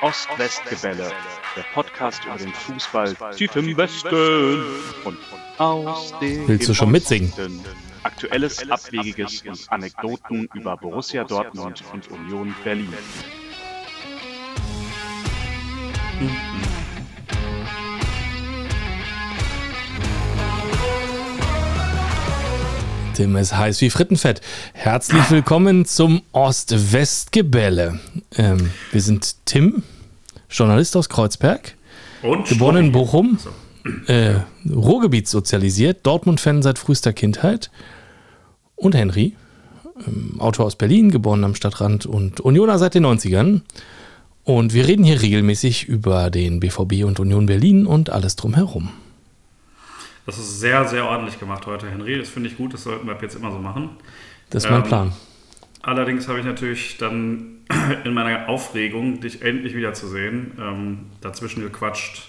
[0.00, 1.10] Ost-West-Gebälle,
[1.56, 4.62] der Podcast über den Fußball tief im Westen
[5.04, 5.18] und
[5.58, 7.32] aus dem Willst du schon mitsingen?
[8.04, 12.94] Aktuelles, Abwegiges und Anekdoten über Borussia Dortmund und Union Berlin.
[23.14, 24.40] Tim ist heiß wie Frittenfett.
[24.74, 27.98] Herzlich willkommen zum Ost-West-Gebälle.
[28.36, 29.82] Ähm, wir sind Tim,
[30.50, 31.74] Journalist aus Kreuzberg,
[32.22, 32.92] Und geboren in.
[32.92, 33.38] Bochum,
[34.06, 34.34] äh,
[34.70, 37.70] Ruhrgebiet sozialisiert, Dortmund-Fan seit frühester Kindheit.
[38.76, 39.34] Und Henry,
[40.06, 43.62] ähm, Autor aus Berlin, geboren am Stadtrand und Unioner seit den 90ern.
[44.44, 48.88] Und wir reden hier regelmäßig über den BVB und Union Berlin und alles drumherum.
[50.24, 52.18] Das ist sehr, sehr ordentlich gemacht heute, Henry.
[52.18, 52.72] Das finde ich gut.
[52.74, 53.90] Das sollten wir ab jetzt immer so machen.
[54.50, 55.12] Das ist mein Ähm, Plan.
[55.82, 57.60] Allerdings habe ich natürlich dann
[58.04, 62.28] in meiner Aufregung, dich endlich wiederzusehen, ähm, dazwischen gequatscht,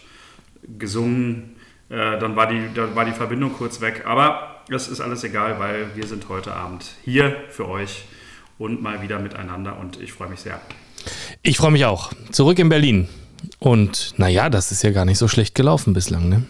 [0.78, 1.56] gesungen.
[1.90, 4.04] Äh, dann, war die, dann war die Verbindung kurz weg.
[4.06, 8.06] Aber das ist alles egal, weil wir sind heute Abend hier für euch
[8.58, 9.78] und mal wieder miteinander.
[9.80, 10.62] Und ich freue mich sehr.
[11.42, 12.12] Ich freue mich auch.
[12.32, 13.08] Zurück in Berlin.
[13.58, 16.46] Und naja, das ist ja gar nicht so schlecht gelaufen bislang, ne?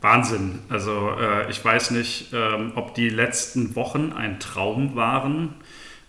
[0.00, 0.58] Wahnsinn.
[0.68, 5.54] Also äh, ich weiß nicht, ähm, ob die letzten Wochen ein Traum waren.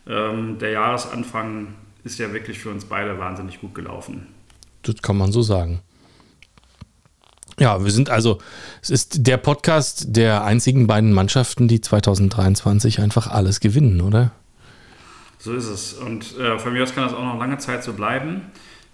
[0.07, 4.27] Ähm, der Jahresanfang ist ja wirklich für uns beide wahnsinnig gut gelaufen.
[4.83, 5.81] Das kann man so sagen.
[7.59, 8.39] Ja, wir sind also,
[8.81, 14.31] es ist der Podcast der einzigen beiden Mannschaften, die 2023 einfach alles gewinnen, oder?
[15.39, 15.93] So ist es.
[15.93, 18.41] Und äh, von mir aus kann das auch noch lange Zeit so bleiben.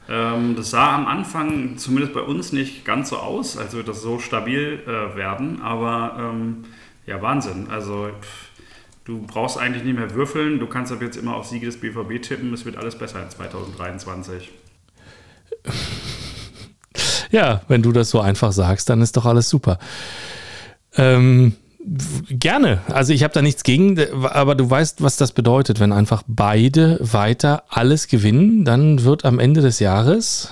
[0.08, 4.02] Ähm, das sah am Anfang zumindest bei uns nicht ganz so aus, als würde das
[4.02, 5.62] so stabil äh, werden.
[5.62, 6.66] Aber ähm,
[7.08, 7.68] ja, Wahnsinn.
[7.70, 8.51] Also pff,
[9.06, 10.60] du brauchst eigentlich nicht mehr würfeln.
[10.60, 12.54] Du kannst ab jetzt immer auf Siege des BVB tippen.
[12.54, 14.52] Es wird alles besser in 2023.
[17.32, 19.80] Ja, wenn du das so einfach sagst, dann ist doch alles super.
[20.98, 21.54] Ähm,
[22.30, 22.82] gerne.
[22.88, 25.80] Also ich habe da nichts gegen, aber du weißt, was das bedeutet.
[25.80, 30.52] Wenn einfach beide weiter alles gewinnen, dann wird am Ende des Jahres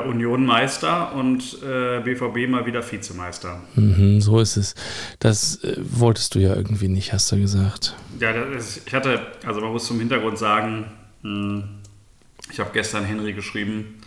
[0.00, 3.60] Union Meister und äh, BVB mal wieder Vizemeister.
[3.76, 4.74] Mhm, so ist es.
[5.18, 7.94] Das äh, wolltest du ja irgendwie nicht, hast du gesagt.
[8.18, 10.84] Ja, ist, ich hatte, also man muss zum Hintergrund sagen,
[11.22, 11.64] mh,
[12.52, 14.00] ich habe gestern Henry geschrieben,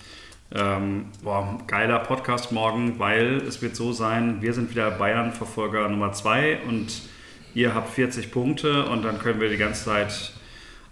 [0.54, 6.12] ähm, boah, geiler Podcast morgen, weil es wird so sein, wir sind wieder Bayern-Verfolger Nummer
[6.12, 7.02] 2 und
[7.56, 10.33] ihr habt 40 Punkte und dann können wir die ganze Zeit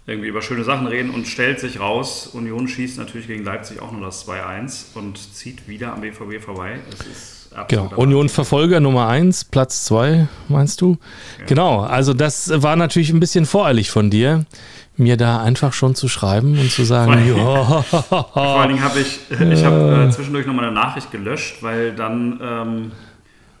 [0.06, 3.92] irgendwie über schöne Sachen reden und stellt sich raus, Union schießt natürlich gegen Leipzig auch
[3.92, 6.80] nur das 2-1 und zieht wieder am BVB vorbei.
[6.90, 7.84] Das ist Genau.
[7.84, 10.96] absolut Union Verfolger Nummer 1, Platz 2, meinst du?
[11.46, 14.46] Genau, also das war natürlich ein bisschen voreilig von dir,
[14.96, 19.20] mir da einfach schon zu schreiben und zu sagen, ja, Vor allen Dingen habe ich,
[19.30, 22.92] ich habe äh, zwischendurch nochmal eine Nachricht gelöscht, weil dann, ähm,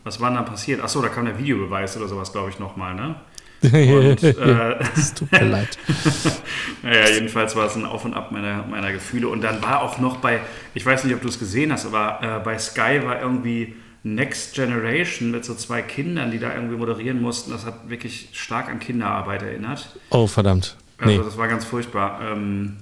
[0.04, 0.82] was war denn da passiert?
[0.82, 3.16] Achso, da kam der Videobeweis oder sowas, glaube ich, nochmal, ne?
[3.62, 5.78] Und, äh, es tut mir leid.
[6.82, 9.28] naja, jedenfalls war es ein Auf und Ab meiner, meiner Gefühle.
[9.28, 10.40] Und dann war auch noch bei,
[10.74, 13.74] ich weiß nicht, ob du es gesehen hast, aber äh, bei Sky war irgendwie
[14.04, 17.52] Next Generation mit so zwei Kindern, die da irgendwie moderieren mussten.
[17.52, 19.96] Das hat wirklich stark an Kinderarbeit erinnert.
[20.10, 20.76] Oh, verdammt.
[20.98, 21.24] Also Nee.
[21.24, 22.20] das war ganz furchtbar.
[22.22, 22.76] Ähm,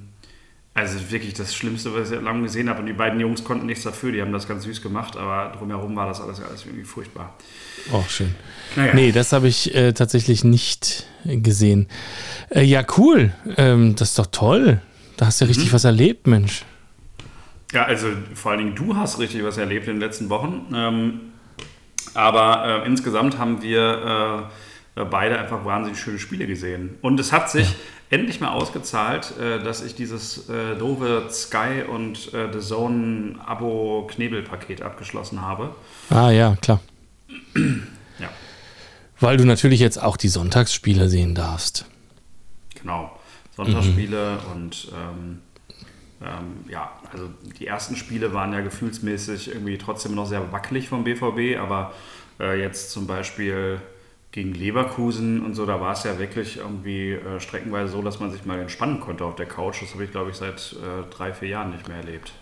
[0.81, 2.81] also wirklich das Schlimmste, was ich lange gesehen habe.
[2.81, 5.95] Und die beiden Jungs konnten nichts dafür, die haben das ganz süß gemacht, aber drumherum
[5.97, 7.35] war das alles, alles irgendwie furchtbar.
[7.93, 8.35] Oh, schön.
[8.77, 8.95] Naja.
[8.95, 11.89] Nee, das habe ich äh, tatsächlich nicht gesehen.
[12.51, 13.33] Äh, ja, cool.
[13.57, 14.81] Ähm, das ist doch toll.
[15.17, 15.55] Da hast du ja Mhm.
[15.55, 16.65] richtig was erlebt, Mensch.
[17.73, 20.67] Ja, also vor allen Dingen du hast richtig was erlebt in den letzten Wochen.
[20.75, 21.21] Ähm,
[22.15, 24.51] aber äh, insgesamt haben wir
[24.97, 26.99] äh, beide einfach wahnsinnig schöne Spiele gesehen.
[27.03, 27.77] Und es hat sich
[28.11, 34.83] endlich mal ausgezahlt, äh, dass ich dieses äh, doofe Sky und äh, The Zone Abo-Knebel-Paket
[34.83, 35.75] abgeschlossen habe.
[36.11, 36.81] Ah ja, klar.
[38.19, 38.29] Ja,
[39.21, 41.87] Weil du natürlich jetzt auch die Sonntagsspiele sehen darfst.
[42.75, 43.17] genau.
[43.57, 45.41] Sonntagsspiele und ähm,
[46.23, 47.29] ähm, ja, also
[47.59, 51.93] die ersten Spiele waren ja gefühlsmäßig irgendwie trotzdem noch sehr wackelig vom BVB, aber
[52.39, 53.81] äh, jetzt zum Beispiel
[54.33, 58.31] gegen Leverkusen und so, da war es ja wirklich irgendwie äh, streckenweise so, dass man
[58.31, 59.83] sich mal entspannen konnte auf der Couch.
[59.83, 62.33] Das habe ich, glaube ich, seit äh, drei, vier Jahren nicht mehr erlebt.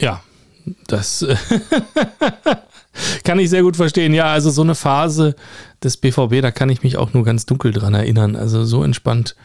[0.00, 0.22] Ja,
[0.88, 1.24] das
[3.24, 4.14] kann ich sehr gut verstehen.
[4.14, 5.36] Ja, also so eine Phase
[5.82, 8.36] des BVB, da kann ich mich auch nur ganz dunkel dran erinnern.
[8.36, 9.36] Also so entspannt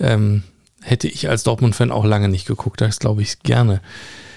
[0.00, 0.42] ähm,
[0.82, 2.80] hätte ich als Dortmund-Fan auch lange nicht geguckt.
[2.80, 3.80] Das glaube ich gerne.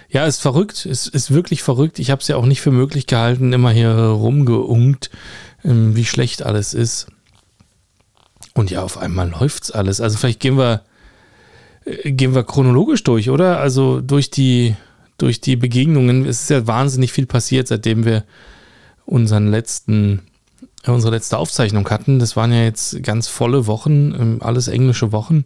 [0.09, 0.85] Ja, ist verrückt.
[0.85, 1.99] Ist, ist wirklich verrückt.
[1.99, 5.09] Ich habe es ja auch nicht für möglich gehalten, immer hier rumgeungt,
[5.67, 7.07] wie schlecht alles ist.
[8.53, 10.01] Und ja, auf einmal läuft's alles.
[10.01, 10.81] Also vielleicht gehen wir
[11.87, 13.59] äh, gehen wir chronologisch durch, oder?
[13.59, 14.75] Also durch die,
[15.17, 16.25] durch die Begegnungen.
[16.25, 18.23] Es ist ja wahnsinnig viel passiert, seitdem wir
[19.05, 20.21] unseren letzten,
[20.83, 22.19] äh, unsere letzte Aufzeichnung hatten.
[22.19, 25.45] Das waren ja jetzt ganz volle Wochen, ähm, alles englische Wochen.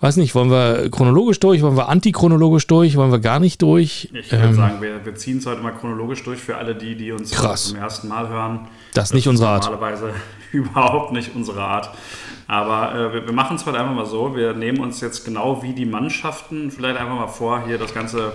[0.00, 4.08] Weiß nicht, wollen wir chronologisch durch, wollen wir antichronologisch durch, wollen wir gar nicht durch?
[4.14, 6.94] Ich würde ähm, sagen, wir, wir ziehen es heute mal chronologisch durch für alle die,
[6.94, 7.66] die uns krass.
[7.68, 8.68] zum ersten Mal hören.
[8.94, 9.64] Das ist nicht unsere Art.
[9.64, 10.14] Normalerweise
[10.52, 11.90] überhaupt nicht unsere Art.
[12.46, 14.34] Aber äh, wir, wir machen es heute einfach mal so.
[14.34, 18.32] Wir nehmen uns jetzt genau wie die Mannschaften vielleicht einfach mal vor, hier das Ganze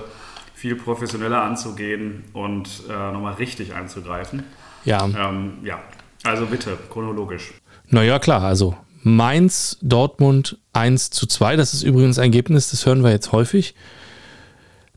[0.53, 4.43] viel professioneller anzugehen und äh, nochmal richtig einzugreifen.
[4.85, 5.03] Ja.
[5.03, 5.79] Ähm, ja,
[6.23, 7.55] also bitte, chronologisch.
[7.89, 8.75] Naja, klar, also
[9.07, 11.57] Mainz, Dortmund 1 zu 2.
[11.57, 13.75] Das ist übrigens ein Ergebnis, das hören wir jetzt häufig.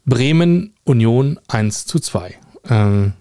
[0.07, 2.35] Bremen, Union 1 zu 2.
[2.71, 3.13] Ähm,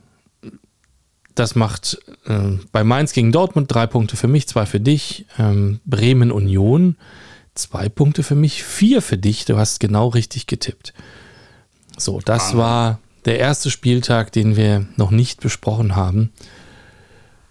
[1.36, 5.26] das macht äh, bei Mainz gegen Dortmund drei Punkte für mich, zwei für dich.
[5.38, 6.96] Ähm, Bremen, Union
[7.54, 9.44] zwei Punkte für mich, vier für dich.
[9.44, 10.94] Du hast genau richtig getippt.
[11.98, 16.32] So, das war der erste Spieltag, den wir noch nicht besprochen haben.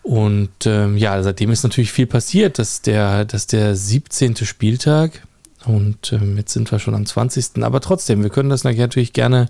[0.06, 2.60] Und ähm, ja, seitdem ist natürlich viel passiert.
[2.60, 4.36] dass der, dass der 17.
[4.36, 5.26] Spieltag
[5.64, 7.64] und ähm, jetzt sind wir schon am 20.
[7.64, 9.48] Aber trotzdem, wir können das natürlich gerne,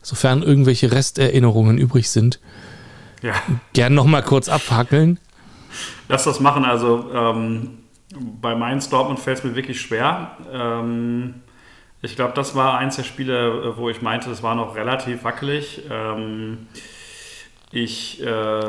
[0.00, 2.40] sofern irgendwelche Resterinnerungen übrig sind,
[3.20, 3.34] ja.
[3.74, 5.20] gern nochmal kurz abhackeln.
[6.08, 6.64] Lass das machen.
[6.64, 7.80] Also ähm,
[8.40, 10.38] bei Mainz Dortmund fällt es mir wirklich schwer.
[10.50, 11.34] Ähm,
[12.00, 15.82] ich glaube, das war eins der Spiele, wo ich meinte, es war noch relativ wackelig.
[15.90, 16.66] Ähm,
[17.72, 18.62] ich äh,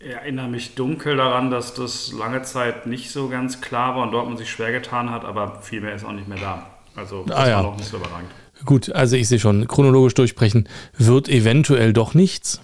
[0.00, 4.38] erinnere mich dunkel daran, dass das lange Zeit nicht so ganz klar war und Dortmund
[4.38, 6.66] sich schwer getan hat, aber viel mehr ist auch nicht mehr da.
[6.96, 7.56] Also das ah, ja.
[7.56, 8.30] war noch nicht so überragend.
[8.64, 12.60] Gut, also ich sehe schon, chronologisch durchbrechen wird eventuell doch nichts.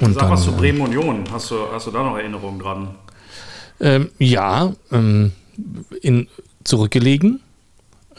[0.00, 1.24] Und Sag dann, was zu Bremen Union.
[1.30, 2.94] Hast du, hast du da noch Erinnerungen dran?
[3.80, 5.32] Ähm, ja, ähm,
[6.00, 6.28] in,
[6.64, 7.40] zurückgelegen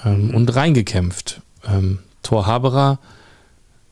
[0.04, 1.42] ähm, und reingekämpft.
[1.68, 3.00] Ähm, Tor Haberer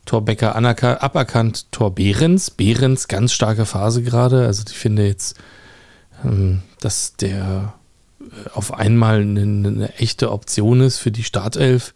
[0.05, 2.51] Tor Becker aberkannt, Tor Behrens.
[2.51, 4.45] Behrens, ganz starke Phase gerade.
[4.45, 5.37] Also ich finde jetzt,
[6.23, 7.73] ähm, dass der
[8.19, 11.93] äh, auf einmal eine, eine, echte Option ist für die Startelf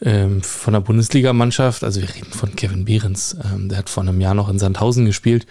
[0.00, 1.82] ähm, von der Bundesligamannschaft.
[1.82, 3.36] Also wir reden von Kevin Behrens.
[3.52, 5.46] Ähm, der hat vor einem Jahr noch in Sandhausen gespielt.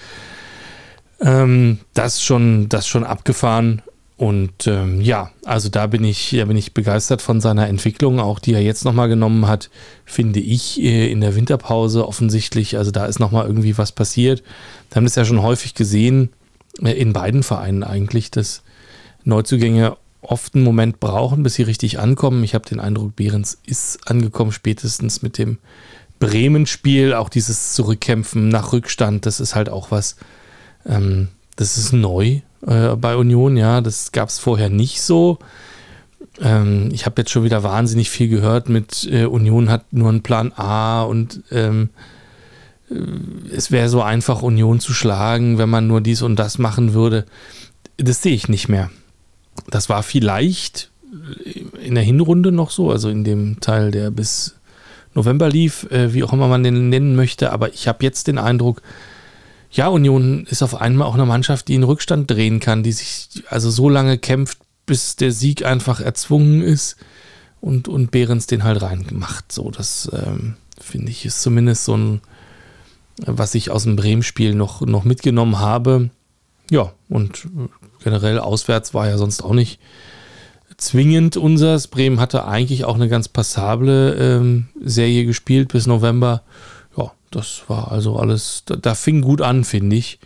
[1.19, 3.81] das schon, das schon abgefahren.
[4.23, 8.39] Und ähm, ja, also da bin ich, da bin ich begeistert von seiner Entwicklung, auch
[8.39, 9.69] die er jetzt nochmal genommen hat,
[10.05, 12.77] finde ich äh, in der Winterpause offensichtlich.
[12.77, 14.41] Also da ist nochmal irgendwie was passiert.
[14.89, 16.29] Wir haben das ja schon häufig gesehen,
[16.81, 18.63] äh, in beiden Vereinen eigentlich, dass
[19.25, 22.45] Neuzugänge oft einen Moment brauchen, bis sie richtig ankommen.
[22.45, 25.57] Ich habe den Eindruck, Behrens ist angekommen, spätestens mit dem
[26.19, 27.13] Bremen-Spiel.
[27.13, 30.15] Auch dieses Zurückkämpfen nach Rückstand, das ist halt auch was,
[30.85, 33.81] ähm, das ist neu äh, bei Union, ja.
[33.81, 35.39] Das gab es vorher nicht so.
[36.41, 40.23] Ähm, ich habe jetzt schon wieder wahnsinnig viel gehört mit äh, Union hat nur einen
[40.23, 41.89] Plan A und ähm,
[42.89, 42.95] äh,
[43.55, 47.25] es wäre so einfach, Union zu schlagen, wenn man nur dies und das machen würde.
[47.97, 48.89] Das sehe ich nicht mehr.
[49.69, 50.89] Das war vielleicht
[51.83, 54.55] in der Hinrunde noch so, also in dem Teil, der bis
[55.13, 58.39] November lief, äh, wie auch immer man den nennen möchte, aber ich habe jetzt den
[58.39, 58.81] Eindruck,
[59.73, 63.43] ja, Union ist auf einmal auch eine Mannschaft, die in Rückstand drehen kann, die sich
[63.49, 66.95] also so lange kämpft, bis der Sieg einfach erzwungen ist
[67.59, 69.51] und, und Behrens den halt reinmacht.
[69.51, 72.21] So, das ähm, finde ich ist zumindest so ein,
[73.25, 76.11] was ich aus dem Bremen-Spiel noch, noch mitgenommen habe.
[76.69, 77.47] Ja, und
[78.03, 79.79] generell auswärts war ja sonst auch nicht
[80.77, 81.87] zwingend unseres.
[81.87, 86.43] Bremen hatte eigentlich auch eine ganz passable ähm, Serie gespielt bis November
[87.35, 90.19] das war also alles, da, da fing gut an, finde ich.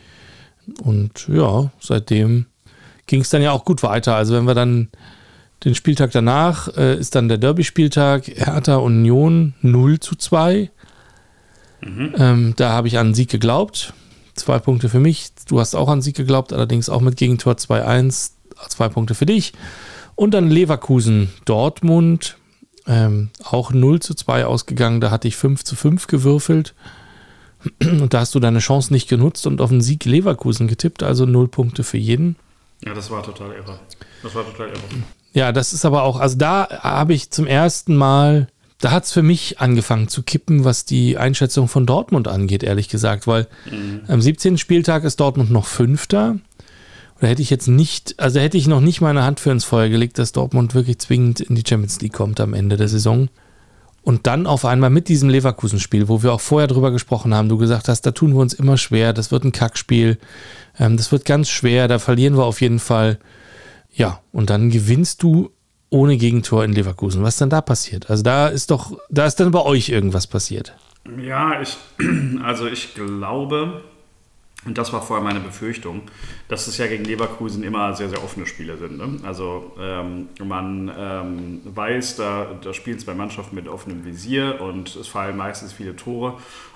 [0.83, 2.47] Und ja, seitdem
[3.05, 4.15] ging es dann ja auch gut weiter.
[4.15, 4.89] Also wenn wir dann
[5.63, 10.69] den Spieltag danach äh, ist dann der Derby-Spieltag Hertha Union 0 zu 2.
[11.81, 12.15] Mhm.
[12.17, 13.93] Ähm, da habe ich an Sieg geglaubt.
[14.35, 15.29] Zwei Punkte für mich.
[15.47, 18.31] Du hast auch an Sieg geglaubt, allerdings auch mit Gegentor 2-1.
[18.69, 19.53] Zwei Punkte für dich.
[20.15, 22.37] Und dann Leverkusen Dortmund.
[22.87, 25.01] Ähm, auch 0 zu 2 ausgegangen.
[25.01, 26.73] Da hatte ich 5 zu 5 gewürfelt.
[27.81, 31.25] Und da hast du deine Chance nicht genutzt und auf den Sieg Leverkusen getippt, also
[31.25, 32.35] null Punkte für jeden.
[32.85, 33.79] Ja, das war total irre.
[34.21, 34.79] Das war total irre.
[35.33, 38.47] Ja, das ist aber auch, also da habe ich zum ersten Mal,
[38.79, 42.89] da hat es für mich angefangen zu kippen, was die Einschätzung von Dortmund angeht, ehrlich
[42.89, 44.01] gesagt, weil mhm.
[44.07, 44.57] am 17.
[44.57, 46.37] Spieltag ist Dortmund noch Fünfter.
[47.19, 49.89] Da hätte ich jetzt nicht, also hätte ich noch nicht meine Hand für ins Feuer
[49.89, 53.29] gelegt, dass Dortmund wirklich zwingend in die Champions League kommt am Ende der Saison.
[54.03, 57.57] Und dann auf einmal mit diesem Leverkusen-Spiel, wo wir auch vorher drüber gesprochen haben, du
[57.57, 60.17] gesagt hast, da tun wir uns immer schwer, das wird ein Kackspiel,
[60.79, 63.19] ähm, das wird ganz schwer, da verlieren wir auf jeden Fall.
[63.91, 65.49] Ja, und dann gewinnst du
[65.89, 67.23] ohne Gegentor in Leverkusen.
[67.23, 68.09] Was dann da passiert?
[68.09, 70.75] Also da ist doch, da ist dann bei euch irgendwas passiert.
[71.21, 71.77] Ja, ich,
[72.43, 73.83] also ich glaube,
[74.67, 76.01] und das war vorher meine Befürchtung,
[76.49, 78.97] dass es ja gegen Leverkusen immer sehr, sehr offene Spiele sind.
[78.97, 79.19] Ne?
[79.23, 85.07] Also ähm, man ähm, weiß, da, da spielen zwei Mannschaften mit offenem Visier und es
[85.07, 86.33] fallen meistens viele Tore.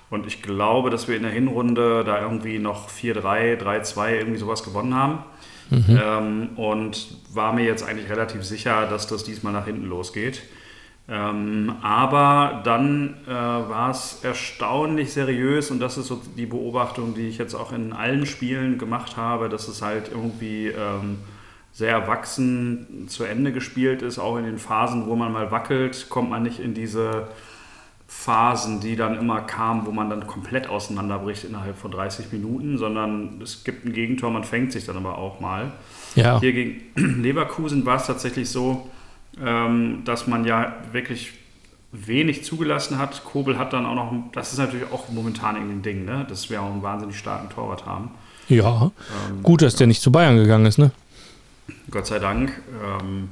[0.10, 4.64] Und ich glaube, dass wir in der Hinrunde da irgendwie noch 4-3, 3-2 irgendwie sowas
[4.64, 5.20] gewonnen haben.
[5.70, 6.00] Mhm.
[6.02, 10.42] Ähm, und war mir jetzt eigentlich relativ sicher, dass das diesmal nach hinten losgeht.
[11.14, 17.28] Ähm, aber dann äh, war es erstaunlich seriös und das ist so die Beobachtung, die
[17.28, 21.18] ich jetzt auch in allen Spielen gemacht habe, dass es halt irgendwie ähm,
[21.74, 24.20] sehr erwachsen zu Ende gespielt ist.
[24.20, 27.28] Auch in den Phasen, wo man mal wackelt, kommt man nicht in diese
[28.08, 33.42] Phasen, die dann immer kamen, wo man dann komplett auseinanderbricht innerhalb von 30 Minuten, sondern
[33.42, 35.74] es gibt ein Gegentor, man fängt sich dann aber auch mal.
[36.16, 36.40] Ja.
[36.40, 36.84] Hier gegen
[37.22, 38.90] Leverkusen war es tatsächlich so,
[39.40, 41.34] ähm, dass man ja wirklich
[41.92, 43.24] wenig zugelassen hat.
[43.24, 46.26] Kobel hat dann auch noch, das ist natürlich auch momentan irgendwie ein Ding, ne?
[46.28, 48.12] dass wir auch einen wahnsinnig starken Torwart haben.
[48.48, 48.92] Ja,
[49.30, 49.80] ähm, gut, dass ja.
[49.80, 50.92] der nicht zu Bayern gegangen ist, ne?
[51.90, 52.62] Gott sei Dank.
[52.84, 53.30] Ähm,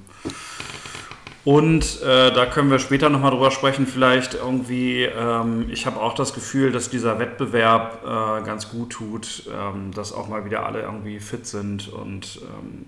[1.46, 3.88] und äh, da können wir später nochmal drüber sprechen.
[3.88, 9.50] Vielleicht irgendwie, ähm, ich habe auch das Gefühl, dass dieser Wettbewerb äh, ganz gut tut,
[9.50, 12.86] ähm, dass auch mal wieder alle irgendwie fit sind und ähm,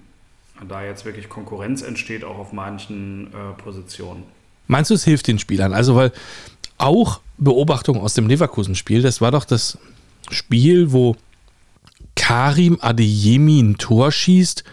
[0.67, 4.23] da jetzt wirklich Konkurrenz entsteht, auch auf manchen äh, Positionen.
[4.67, 5.73] Meinst du, es hilft den Spielern?
[5.73, 6.11] Also, weil
[6.77, 9.77] auch Beobachtung aus dem Leverkusen-Spiel, das war doch das
[10.29, 11.15] Spiel, wo
[12.15, 14.63] Karim Adeyemi ein Tor schießt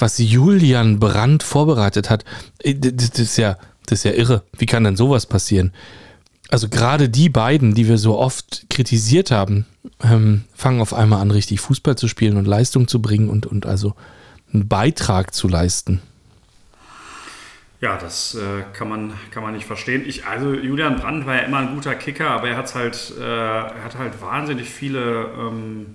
[0.00, 2.24] was Julian Brandt vorbereitet hat,
[2.58, 4.42] äh, das ist ja, das ist ja irre.
[4.56, 5.72] Wie kann denn sowas passieren?
[6.48, 9.66] Also gerade die beiden, die wir so oft kritisiert haben,
[10.02, 13.66] ähm, fangen auf einmal an, richtig Fußball zu spielen und Leistung zu bringen und, und
[13.66, 13.94] also
[14.52, 16.00] einen Beitrag zu leisten.
[17.80, 20.02] Ja, das äh, kann, man, kann man nicht verstehen.
[20.06, 23.22] Ich, also Julian Brandt war ja immer ein guter Kicker, aber er, hat's halt, äh,
[23.22, 25.86] er hat halt wahnsinnig viele ähm,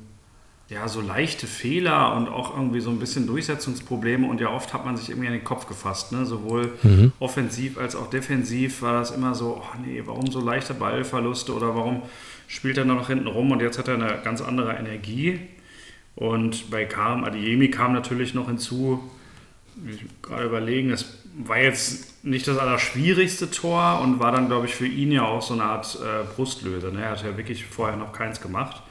[0.67, 4.83] ja, so leichte Fehler und auch irgendwie so ein bisschen Durchsetzungsprobleme und ja oft hat
[4.83, 6.25] man sich irgendwie an den Kopf gefasst, ne?
[6.25, 7.11] sowohl mhm.
[7.19, 11.75] offensiv als auch defensiv war das immer so, oh nee, warum so leichte Ballverluste oder
[11.75, 12.01] warum
[12.47, 15.39] spielt er noch hinten rum und jetzt hat er eine ganz andere Energie
[16.15, 19.03] und bei Karim Adiemi kam natürlich noch hinzu,
[19.85, 21.05] ich gerade überlegen, das
[21.37, 25.41] war jetzt nicht das allerschwierigste Tor und war dann, glaube ich, für ihn ja auch
[25.41, 26.91] so eine Art äh, Brustlöser.
[26.91, 27.03] Ne?
[27.03, 28.81] Er hat ja wirklich vorher noch keins gemacht.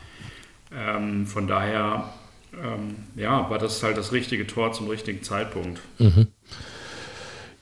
[0.76, 2.12] Ähm, von daher
[2.52, 5.80] ähm, ja, war das halt das richtige Tor zum richtigen Zeitpunkt.
[5.98, 6.28] Mhm.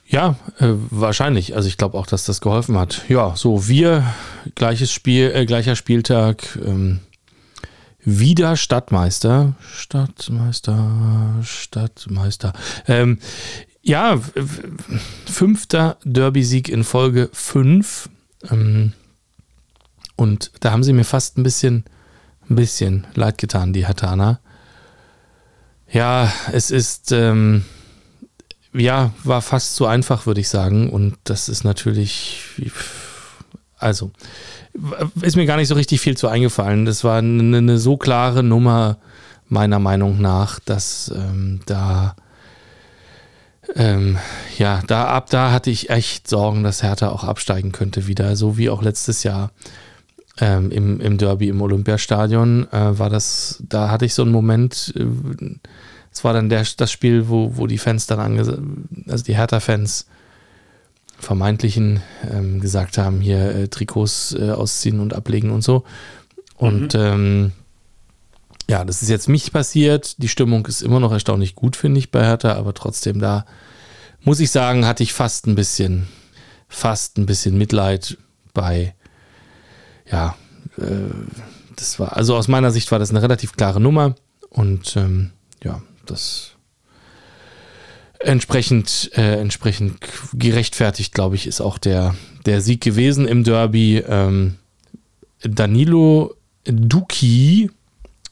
[0.07, 1.57] Ja, äh, wahrscheinlich.
[1.57, 3.05] Also ich glaube auch, dass das geholfen hat.
[3.09, 4.05] Ja, so wir,
[4.55, 7.01] gleiches Spiel, äh, gleicher Spieltag, ähm,
[8.05, 9.55] wieder Stadtmeister.
[9.75, 12.53] Stadtmeister, Stadtmeister.
[12.87, 13.19] Ähm,
[13.83, 14.21] ja,
[15.27, 18.09] fünfter Derby-Sieg in Folge fünf.
[18.51, 18.93] Ähm,
[20.17, 21.85] und da haben sie mir fast ein bisschen
[22.49, 24.41] ein bisschen leid getan, die Hatana.
[25.91, 27.65] Ja, es ist, ähm,
[28.73, 30.91] ja, war fast zu einfach, würde ich sagen.
[30.91, 32.41] Und das ist natürlich,
[33.77, 34.13] also,
[35.21, 36.85] ist mir gar nicht so richtig viel zu eingefallen.
[36.85, 38.99] Das war eine, eine so klare Nummer,
[39.49, 42.17] meiner Meinung nach, dass ähm, da,
[43.75, 44.19] ähm,
[44.57, 48.57] ja, da ab da hatte ich echt Sorgen, dass Hertha auch absteigen könnte wieder, so
[48.57, 49.51] wie auch letztes Jahr
[50.41, 54.95] ähm, im, im Derby im Olympiastadion äh, war das, da hatte ich so einen Moment,
[56.11, 58.59] es äh, war dann der, das Spiel, wo, wo die Fans dann angesagt,
[59.07, 60.07] also die Hertha-Fans
[61.23, 65.85] vermeintlichen ähm, gesagt haben, hier äh, Trikots äh, ausziehen und ablegen und so.
[66.57, 67.01] Und mhm.
[67.01, 67.53] ähm,
[68.69, 70.23] ja, das ist jetzt nicht passiert.
[70.23, 73.45] Die Stimmung ist immer noch erstaunlich gut, finde ich, bei Hertha, aber trotzdem da
[74.25, 76.07] muss ich sagen, hatte ich fast ein bisschen,
[76.69, 78.19] fast ein bisschen Mitleid
[78.55, 78.95] bei
[80.11, 80.37] ja,
[80.79, 80.85] äh,
[81.77, 84.15] das war, also aus meiner Sicht war das eine relativ klare Nummer
[84.51, 85.31] und ähm,
[85.63, 86.52] ja, das
[88.25, 89.99] entsprechend, äh, entsprechend
[90.33, 92.15] gerechtfertigt, glaube ich, ist auch der,
[92.47, 93.99] der Sieg gewesen im Derby.
[94.07, 94.57] Ähm,
[95.43, 97.71] Danilo Duki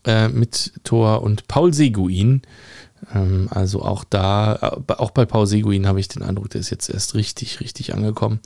[0.04, 2.42] äh, mit Tor und Paul Seguin.
[3.14, 6.70] Ähm, also auch da, äh, auch bei Paul Seguin habe ich den Eindruck, der ist
[6.70, 8.40] jetzt erst richtig, richtig angekommen.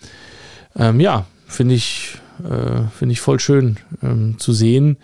[0.77, 4.97] Ähm, ja, finde ich, äh, Finde ich voll schön ähm, zu sehen,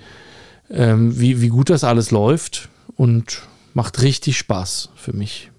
[0.71, 3.43] ähm, wie, wie gut das alles läuft und
[3.75, 5.50] macht richtig Spaß für mich.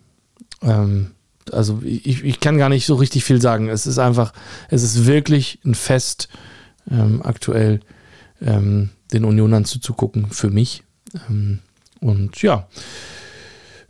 [0.62, 1.12] Ähm,
[1.52, 3.68] also ich, ich kann gar nicht so richtig viel sagen.
[3.70, 4.34] Es ist einfach,
[4.70, 6.30] es ist wirklich ein Fest
[6.90, 7.80] ähm, aktuell
[8.42, 10.84] ähm, den Unionern zuzugucken für mich.
[11.30, 11.60] Ähm,
[12.00, 12.68] und ja,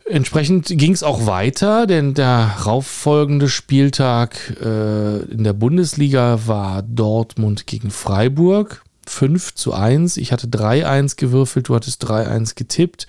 [0.04, 7.66] Entsprechend ging es auch weiter, denn der rauffolgende Spieltag äh, in der Bundesliga war Dortmund
[7.66, 8.82] gegen Freiburg.
[9.06, 10.16] 5 zu 1.
[10.16, 13.06] Ich hatte 3-1 gewürfelt, du hattest 3-1 getippt.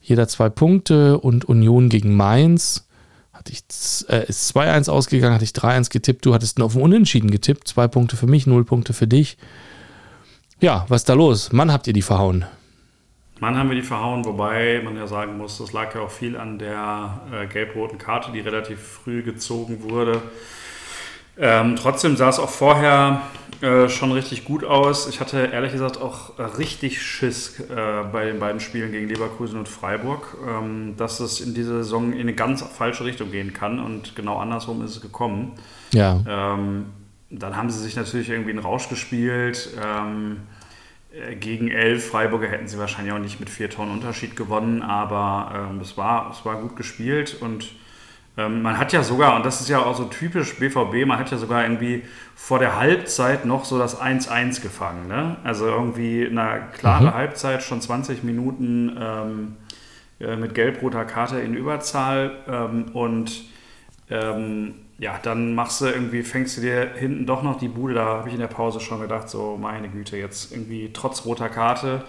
[0.00, 2.85] Jeder zwei Punkte und Union gegen Mainz.
[3.46, 6.26] Hatte ich, äh, ist 2-1 ausgegangen, hatte ich 3-1 getippt.
[6.26, 7.68] Du hattest auf ein Unentschieden getippt.
[7.68, 9.36] Zwei Punkte für mich, null Punkte für dich.
[10.60, 11.52] Ja, was ist da los?
[11.52, 12.44] Mann, habt ihr die verhauen?
[13.38, 16.36] Mann haben wir die verhauen, wobei man ja sagen muss, das lag ja auch viel
[16.36, 20.22] an der äh, gelb-roten Karte, die relativ früh gezogen wurde.
[21.38, 23.20] Ähm, trotzdem sah es auch vorher
[23.60, 25.08] äh, schon richtig gut aus.
[25.08, 29.68] Ich hatte ehrlich gesagt auch richtig Schiss äh, bei den beiden Spielen gegen Leverkusen und
[29.68, 34.14] Freiburg, ähm, dass es in dieser Saison in eine ganz falsche Richtung gehen kann und
[34.14, 35.52] genau andersrum ist es gekommen.
[35.92, 36.20] Ja.
[36.28, 36.86] Ähm,
[37.30, 39.70] dann haben sie sich natürlich irgendwie einen Rausch gespielt.
[39.82, 40.38] Ähm,
[41.12, 45.70] äh, gegen elf Freiburger hätten sie wahrscheinlich auch nicht mit vier Tonnen Unterschied gewonnen, aber
[45.70, 47.70] ähm, es, war, es war gut gespielt und
[48.36, 51.38] man hat ja sogar, und das ist ja auch so typisch BVB, man hat ja
[51.38, 55.08] sogar irgendwie vor der Halbzeit noch so das 1-1 gefangen.
[55.08, 55.36] Ne?
[55.42, 57.14] Also irgendwie eine klare mhm.
[57.14, 59.56] Halbzeit, schon 20 Minuten ähm,
[60.20, 63.44] äh, mit gelb-roter Karte in Überzahl ähm, und
[64.10, 68.04] ähm, ja, dann machst du irgendwie, fängst du dir hinten doch noch die Bude, da
[68.04, 72.04] habe ich in der Pause schon gedacht, so meine Güte, jetzt irgendwie trotz roter Karte.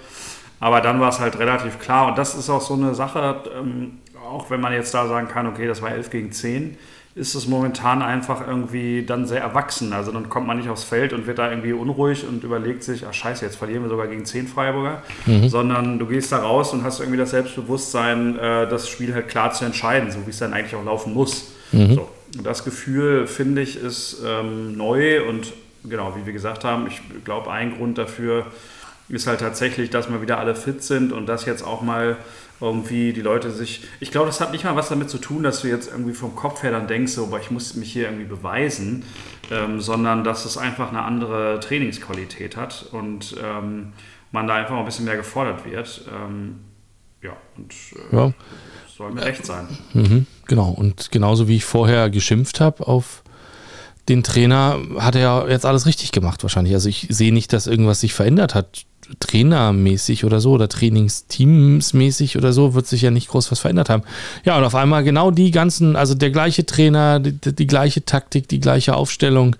[0.60, 4.00] Aber dann war es halt relativ klar und das ist auch so eine Sache, ähm,
[4.28, 6.78] auch wenn man jetzt da sagen kann, okay, das war 11 gegen 10,
[7.18, 9.92] ist es momentan einfach irgendwie dann sehr erwachsen.
[9.92, 13.06] Also dann kommt man nicht aufs Feld und wird da irgendwie unruhig und überlegt sich,
[13.08, 15.50] ach scheiße, jetzt verlieren wir sogar gegen 10 Freiburger, mhm.
[15.50, 19.52] sondern du gehst da raus und hast irgendwie das Selbstbewusstsein, äh, das Spiel halt klar
[19.52, 21.54] zu entscheiden, so wie es dann eigentlich auch laufen muss.
[21.72, 21.96] Mhm.
[21.96, 22.10] So.
[22.44, 25.54] Das Gefühl, finde ich, ist ähm, neu und
[25.84, 28.46] genau, wie wir gesagt haben, ich glaube, ein Grund dafür
[29.10, 32.18] ist halt tatsächlich, dass wir wieder alle fit sind und dass jetzt auch mal
[32.60, 33.84] irgendwie die Leute sich.
[34.00, 36.36] Ich glaube, das hat nicht mal was damit zu tun, dass du jetzt irgendwie vom
[36.36, 39.04] Kopf her dann denkst, so, aber ich muss mich hier irgendwie beweisen,
[39.52, 43.94] ähm, sondern dass es einfach eine andere Trainingsqualität hat und ähm,
[44.32, 46.06] man da einfach ein bisschen mehr gefordert wird.
[46.12, 46.60] Ähm,
[47.22, 47.74] ja, und
[48.12, 48.34] äh, ja.
[48.96, 49.68] soll mir recht sein.
[49.94, 53.24] Mhm, genau, und genauso wie ich vorher geschimpft habe auf
[54.10, 56.74] den Trainer, hat er jetzt alles richtig gemacht wahrscheinlich.
[56.74, 58.86] Also ich sehe nicht, dass irgendwas sich verändert hat
[59.20, 64.04] trainermäßig oder so oder trainingsteamsmäßig oder so wird sich ja nicht groß was verändert haben.
[64.44, 68.48] Ja, und auf einmal genau die ganzen, also der gleiche Trainer, die, die gleiche Taktik,
[68.48, 69.56] die gleiche Aufstellung,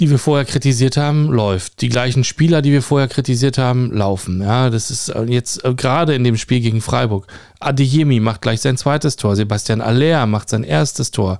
[0.00, 1.80] die wir vorher kritisiert haben, läuft.
[1.80, 4.42] Die gleichen Spieler, die wir vorher kritisiert haben, laufen.
[4.42, 7.28] Ja, das ist jetzt äh, gerade in dem Spiel gegen Freiburg.
[7.60, 9.36] Adeyemi macht gleich sein zweites Tor.
[9.36, 11.38] Sebastian Aller macht sein erstes Tor.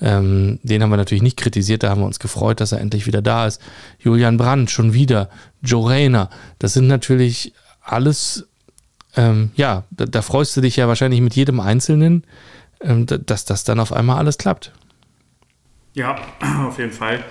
[0.00, 3.06] Ähm, den haben wir natürlich nicht kritisiert, da haben wir uns gefreut, dass er endlich
[3.06, 3.60] wieder da ist.
[3.98, 5.28] Julian Brandt schon wieder.
[5.62, 6.30] Joe Rayner.
[6.60, 8.46] Das sind natürlich alles,
[9.16, 12.24] ähm, ja, da, da, freust du dich ja wahrscheinlich mit jedem Einzelnen,
[12.80, 14.72] ähm, dass das dann auf einmal alles klappt.
[15.96, 16.16] Ja,
[16.66, 17.24] auf jeden Fall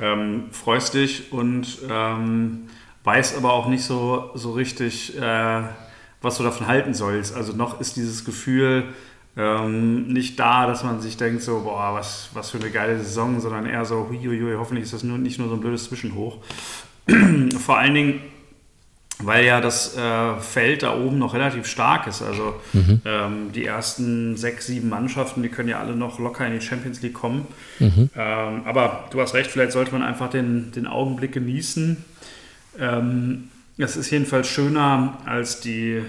[0.00, 2.68] ähm, freust dich und ähm,
[3.02, 5.62] weißt aber auch nicht so, so richtig, äh,
[6.22, 7.34] was du davon halten sollst.
[7.34, 8.84] Also noch ist dieses Gefühl
[9.36, 13.40] ähm, nicht da, dass man sich denkt, so, boah, was, was für eine geile Saison,
[13.40, 16.38] sondern eher so, huiuiui, hoffentlich ist das nur, nicht nur so ein blödes Zwischenhoch.
[17.58, 18.20] Vor allen Dingen,
[19.26, 22.22] weil ja das äh, Feld da oben noch relativ stark ist.
[22.22, 23.00] Also mhm.
[23.04, 27.02] ähm, die ersten sechs, sieben Mannschaften, die können ja alle noch locker in die Champions
[27.02, 27.46] League kommen.
[27.78, 28.10] Mhm.
[28.16, 32.04] Ähm, aber du hast recht, vielleicht sollte man einfach den, den Augenblick genießen.
[32.78, 36.02] Ähm, es ist jedenfalls schöner, als die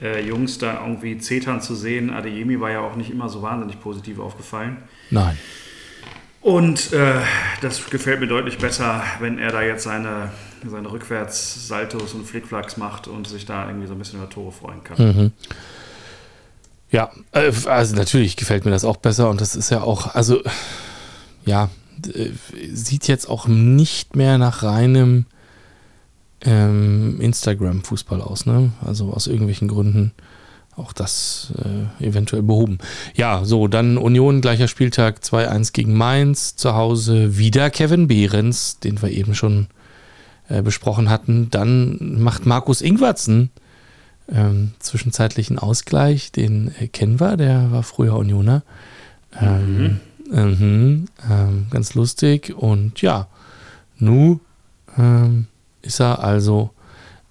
[0.00, 2.10] äh, Jungs da irgendwie zetern zu sehen.
[2.10, 4.78] Adeyemi war ja auch nicht immer so wahnsinnig positiv aufgefallen.
[5.10, 5.36] Nein.
[6.40, 7.20] Und äh,
[7.60, 10.30] das gefällt mir deutlich besser, wenn er da jetzt seine,
[10.70, 14.84] seine Rückwärts-Saltos und Flickflacks macht und sich da irgendwie so ein bisschen über Tore freuen
[14.84, 14.98] kann.
[14.98, 15.32] Mhm.
[16.90, 20.40] Ja, äh, also natürlich gefällt mir das auch besser und das ist ja auch, also
[21.44, 21.70] ja,
[22.14, 22.30] äh,
[22.72, 25.26] sieht jetzt auch nicht mehr nach reinem
[26.44, 28.72] ähm, Instagram-Fußball aus, ne?
[28.84, 30.12] Also aus irgendwelchen Gründen
[30.76, 32.78] auch das äh, eventuell behoben.
[33.14, 39.00] Ja, so, dann Union, gleicher Spieltag, 2-1 gegen Mainz, zu Hause wieder Kevin Behrens, den
[39.02, 39.68] wir eben schon
[40.52, 41.48] äh, besprochen hatten.
[41.50, 43.50] Dann macht Markus Ingwertsen
[44.30, 48.62] ähm, zwischenzeitlichen Ausgleich, den äh, kennen wir, der war früher Unioner.
[49.40, 51.06] Ähm, mhm.
[51.30, 53.28] ähm, ganz lustig und ja,
[53.98, 54.40] nu
[54.98, 55.46] ähm,
[55.80, 56.70] ist er also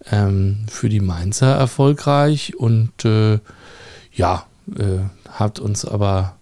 [0.10, 3.40] ähm, für die Mainzer erfolgreich und äh,
[4.14, 6.36] ja, äh, hat uns aber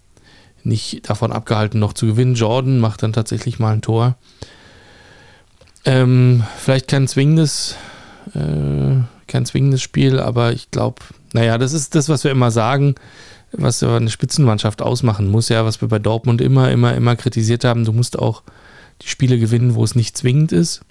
[0.64, 2.34] nicht davon abgehalten, noch zu gewinnen.
[2.34, 4.16] Jordan macht dann tatsächlich mal ein Tor.
[5.84, 7.76] Ähm, vielleicht kein zwingendes,
[8.34, 12.96] äh, kein zwingendes Spiel, aber ich glaube, naja, das ist das, was wir immer sagen,
[13.52, 17.84] was eine Spitzenmannschaft ausmachen muss, ja, was wir bei Dortmund immer, immer, immer kritisiert haben.
[17.84, 18.42] Du musst auch
[19.02, 20.82] die Spiele gewinnen, wo es nicht zwingend ist.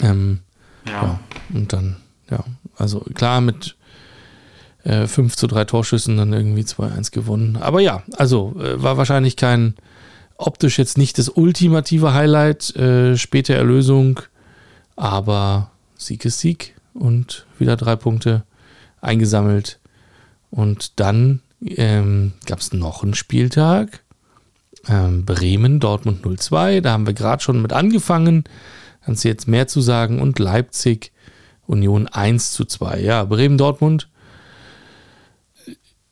[0.00, 0.40] Ähm,
[0.86, 0.92] ja.
[0.92, 1.20] ja.
[1.54, 1.96] Und dann,
[2.30, 2.44] ja,
[2.76, 3.76] also klar, mit
[4.84, 7.56] äh, 5 zu 3 Torschüssen dann irgendwie 2-1 gewonnen.
[7.56, 9.74] Aber ja, also äh, war wahrscheinlich kein
[10.38, 14.20] optisch jetzt nicht das ultimative Highlight, äh, späte Erlösung,
[14.96, 18.44] aber Sieg ist Sieg und wieder drei Punkte
[19.00, 19.78] eingesammelt.
[20.50, 24.02] Und dann ähm, gab es noch einen Spieltag.
[24.88, 28.44] Ähm, Bremen, Dortmund 02, da haben wir gerade schon mit angefangen.
[29.04, 30.20] Kannst du jetzt mehr zu sagen?
[30.20, 31.12] Und Leipzig,
[31.66, 33.00] Union 1 zu 2.
[33.00, 34.08] Ja, Bremen, Dortmund.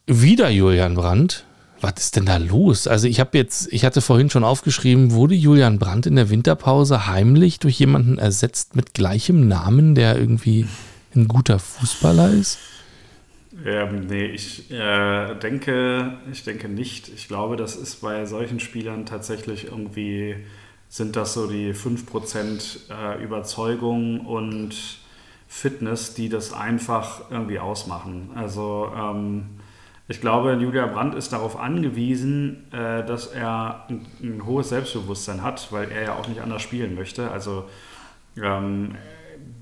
[0.06, 1.44] Wieder Julian Brandt.
[1.80, 2.86] Was ist denn da los?
[2.86, 7.06] Also ich habe jetzt, ich hatte vorhin schon aufgeschrieben, wurde Julian Brandt in der Winterpause
[7.06, 10.66] heimlich durch jemanden ersetzt mit gleichem Namen, der irgendwie
[11.14, 12.58] ein guter Fußballer ist?
[13.64, 17.08] Ähm, nee, ich äh, denke, ich denke nicht.
[17.08, 20.36] Ich glaube, das ist bei solchen Spielern tatsächlich irgendwie,
[20.88, 24.74] sind das so die 5% äh, Überzeugung und
[25.48, 28.30] Fitness, die das einfach irgendwie ausmachen.
[28.34, 29.46] Also ähm,
[30.08, 35.72] ich glaube, Julia Brandt ist darauf angewiesen, äh, dass er ein, ein, hohes Selbstbewusstsein hat,
[35.72, 37.30] weil er ja auch nicht anders spielen möchte.
[37.30, 37.64] Also
[38.40, 38.94] ähm,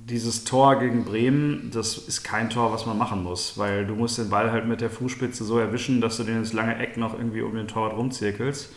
[0.05, 4.19] dieses Tor gegen Bremen, das ist kein Tor, was man machen muss, weil du musst
[4.19, 7.15] den Ball halt mit der Fußspitze so erwischen, dass du den ins lange Eck noch
[7.15, 8.71] irgendwie um den Torwart rumzirkelst.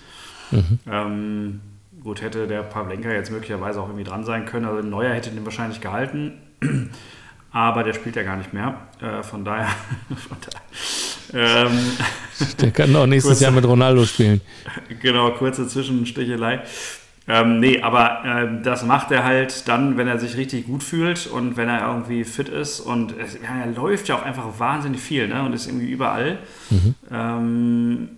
[0.52, 0.80] Mhm.
[0.90, 1.62] Ähm,
[2.02, 4.66] gut, hätte der Pavlenka jetzt möglicherweise auch irgendwie dran sein können.
[4.66, 6.34] Also Neuer hätte den wahrscheinlich gehalten,
[7.58, 8.76] aber der spielt ja gar nicht mehr.
[9.02, 9.68] Äh, von daher,
[10.28, 11.80] von daher ähm,
[12.62, 14.42] Der kann auch nächstes kurze, Jahr mit Ronaldo spielen.
[15.02, 16.62] Genau, kurze Zwischenstichelei.
[17.28, 21.28] Ähm, nee, aber äh, das macht er halt dann, wenn er sich richtig gut fühlt
[21.28, 22.80] und wenn er irgendwie fit ist.
[22.80, 25.42] Und es, ja, er läuft ja auch einfach wahnsinnig viel ne?
[25.44, 26.38] und ist irgendwie überall.
[26.70, 26.96] Mhm.
[27.12, 28.10] Ähm,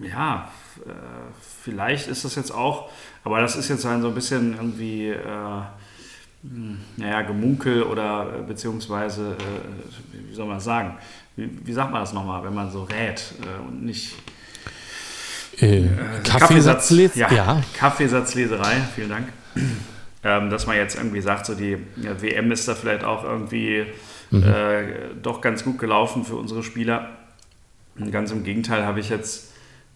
[0.00, 0.48] ja,
[0.86, 0.90] äh,
[1.64, 2.88] vielleicht ist das jetzt auch,
[3.24, 5.08] aber das ist jetzt halt so ein bisschen irgendwie.
[5.08, 5.62] Äh,
[6.96, 10.96] naja, Gemunkel oder äh, beziehungsweise, äh, wie soll man das sagen?
[11.36, 14.14] Wie, wie sagt man das nochmal, wenn man so rät äh, und nicht.
[15.60, 15.88] Äh, äh
[16.24, 17.34] Kaffeesatzleserei.
[17.34, 17.62] Ja, ja.
[17.74, 19.28] Kaffeesatzleserei, vielen Dank.
[20.24, 23.86] Ähm, dass man jetzt irgendwie sagt, so die ja, WM ist da vielleicht auch irgendwie
[24.30, 25.22] mhm.
[25.22, 27.10] doch ganz gut gelaufen für unsere Spieler.
[27.98, 29.52] Und ganz im Gegenteil habe ich jetzt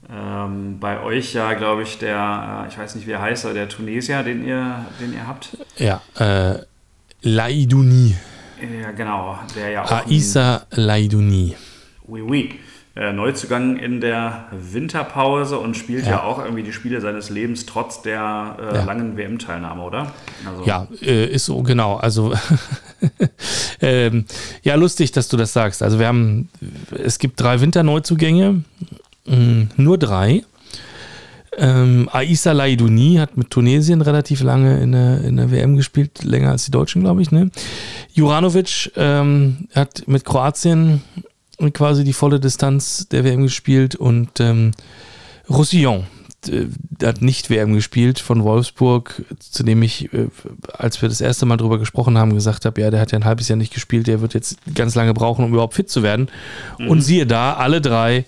[0.09, 3.55] ähm, bei euch ja, glaube ich, der, äh, ich weiß nicht, wie er heißt, aber
[3.55, 5.57] der Tunesier, den ihr, den ihr habt.
[5.77, 6.59] Ja, äh,
[7.23, 8.17] Laidouni.
[8.83, 9.39] Ja, genau.
[9.55, 11.55] Der ja auch Aissa Laidouni.
[12.07, 12.55] Oui, oui.
[12.97, 16.13] Äh, Neuzugang in der Winterpause und spielt ja.
[16.13, 16.23] ja.
[16.25, 18.85] auch irgendwie die Spiele seines Lebens trotz der äh, ja.
[18.85, 20.13] langen WM-Teilnahme, oder?
[20.45, 20.65] Also.
[20.65, 21.97] Ja, äh, ist so, genau.
[21.97, 22.35] Also,
[23.81, 24.25] ähm,
[24.63, 25.85] ja, lustig, dass du das sagst.
[25.85, 26.49] Also, wir haben,
[26.91, 28.65] es gibt drei Winterneuzugänge
[29.24, 30.44] nur drei.
[31.56, 36.50] Ähm, Aissa Laidouni hat mit Tunesien relativ lange in der, in der WM gespielt, länger
[36.50, 37.33] als die Deutschen, glaube ich.
[37.33, 37.50] Ne?
[38.12, 41.02] Juranovic ähm, hat mit Kroatien
[41.74, 44.70] quasi die volle Distanz der WM gespielt und ähm,
[45.48, 46.06] Roussillon
[47.02, 50.28] hat nicht WM gespielt von Wolfsburg, zu dem ich, äh,
[50.72, 53.24] als wir das erste Mal drüber gesprochen haben, gesagt habe, ja, der hat ja ein
[53.24, 56.28] halbes Jahr nicht gespielt, der wird jetzt ganz lange brauchen, um überhaupt fit zu werden.
[56.78, 56.88] Mhm.
[56.88, 58.24] Und siehe da, alle drei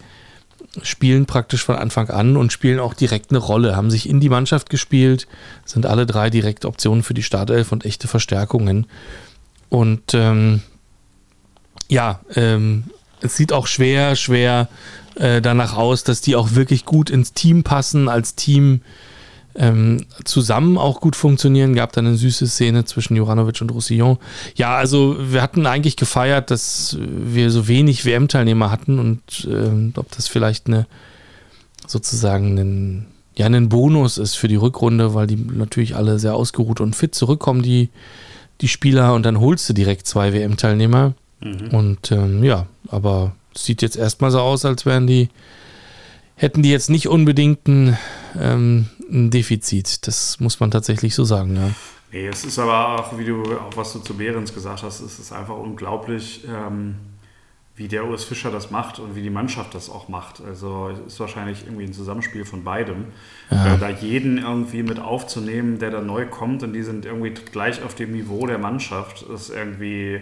[0.82, 4.30] spielen praktisch von Anfang an und spielen auch direkt eine Rolle, haben sich in die
[4.30, 5.26] Mannschaft gespielt,
[5.64, 8.86] sind alle drei direkt Optionen für die Startelf und echte Verstärkungen.
[9.68, 10.62] Und ähm,
[11.88, 12.84] ja, ähm,
[13.20, 14.68] es sieht auch schwer, schwer
[15.14, 18.80] äh, danach aus, dass die auch wirklich gut ins Team passen, als Team
[19.54, 21.74] ähm, zusammen auch gut funktionieren.
[21.74, 24.18] Gab dann eine süße Szene zwischen Juranovic und Roussillon.
[24.54, 30.10] Ja, also wir hatten eigentlich gefeiert, dass wir so wenig WM-Teilnehmer hatten und äh, ob
[30.16, 30.86] das vielleicht eine
[31.86, 36.80] sozusagen einen, ja, ein Bonus ist für die Rückrunde, weil die natürlich alle sehr ausgeruht
[36.80, 37.90] und fit zurückkommen, die,
[38.60, 41.14] die Spieler, und dann holst du direkt zwei WM-Teilnehmer.
[41.40, 41.68] Mhm.
[41.72, 45.28] Und ähm, ja, aber es sieht jetzt erstmal so aus, als wären die,
[46.42, 47.96] hätten die jetzt nicht unbedingt ein
[48.38, 50.06] ähm, ein Defizit.
[50.06, 51.70] Das muss man tatsächlich so sagen, ja.
[52.10, 55.18] Nee, es ist aber auch, wie du, auch was du zu Behrens gesagt hast, es
[55.18, 56.96] ist einfach unglaublich, ähm,
[57.74, 60.42] wie der Urs Fischer das macht und wie die Mannschaft das auch macht.
[60.42, 63.06] Also es ist wahrscheinlich irgendwie ein Zusammenspiel von beidem.
[63.50, 63.74] Ja.
[63.74, 67.82] Äh, da jeden irgendwie mit aufzunehmen, der da neu kommt und die sind irgendwie gleich
[67.82, 70.20] auf dem Niveau der Mannschaft, ist irgendwie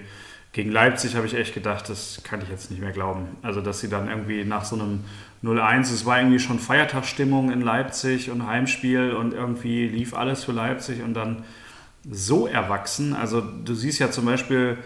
[0.52, 3.28] gegen Leipzig habe ich echt gedacht, das kann ich jetzt nicht mehr glauben.
[3.40, 5.04] Also, dass sie dann irgendwie nach so einem
[5.42, 10.53] 0-1, es war irgendwie schon Feiertagsstimmung in Leipzig und Heimspiel und irgendwie lief alles für
[10.53, 11.44] Leipzig und dann
[12.11, 13.14] so erwachsen.
[13.14, 14.79] Also, du siehst ja zum Beispiel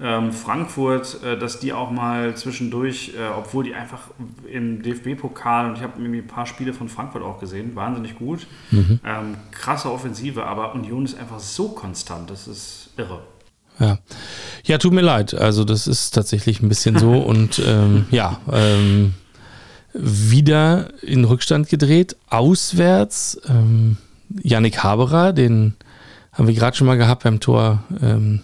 [0.00, 4.00] ähm, Frankfurt, äh, dass die auch mal zwischendurch, äh, obwohl die einfach
[4.50, 8.46] im DFB-Pokal und ich habe irgendwie ein paar Spiele von Frankfurt auch gesehen, wahnsinnig gut.
[8.70, 9.00] Mhm.
[9.04, 13.22] Ähm, krasse Offensive, aber Union ist einfach so konstant, das ist irre.
[13.78, 13.98] Ja.
[14.64, 15.34] ja, tut mir leid.
[15.34, 19.14] Also das ist tatsächlich ein bisschen so und ähm, ja, ähm,
[19.94, 23.40] wieder in Rückstand gedreht, auswärts.
[23.48, 23.96] Ähm,
[24.42, 25.74] Yannick Haberer, den
[26.32, 28.40] haben wir gerade schon mal gehabt beim Tor ähm,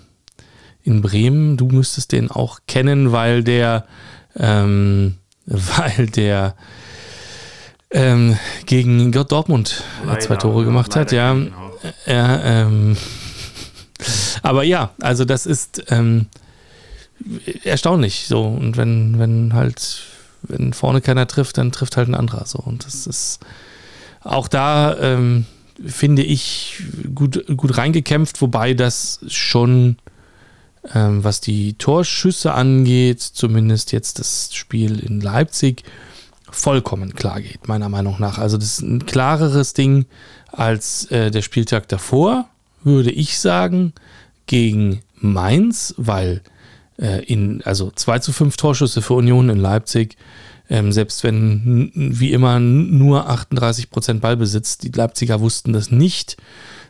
[0.82, 1.56] in Bremen.
[1.56, 3.87] Du müsstest den auch kennen, weil der,
[4.37, 6.54] ähm, weil der
[7.90, 11.12] ähm, gegen Gott Dortmund leider, zwei Tore gemacht hat.
[11.12, 11.72] Ja, genau.
[12.06, 12.96] ja ähm,
[14.42, 16.26] aber ja, also das ist ähm,
[17.64, 18.44] erstaunlich so.
[18.44, 20.04] Und wenn, wenn halt,
[20.42, 22.59] wenn vorne keiner trifft, dann trifft halt ein anderer so.
[22.59, 23.40] Und das ist
[24.22, 25.46] auch da, ähm,
[25.85, 26.83] finde ich,
[27.14, 29.96] gut, gut reingekämpft, wobei das schon,
[30.94, 35.85] ähm, was die Torschüsse angeht, zumindest jetzt das Spiel in Leipzig,
[36.51, 38.38] vollkommen klar geht, meiner Meinung nach.
[38.38, 40.07] Also das ist ein klareres Ding
[40.51, 42.48] als äh, der Spieltag davor,
[42.83, 43.92] würde ich sagen,
[44.46, 46.42] gegen Mainz, weil
[46.98, 50.16] äh, in, also 2 zu 5 Torschüsse für Union in Leipzig,
[50.70, 56.37] ähm, selbst wenn wie immer nur 38 Prozent Ballbesitz, die Leipziger wussten das nicht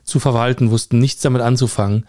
[0.04, 2.04] zu verwalten, wussten nichts damit anzufangen.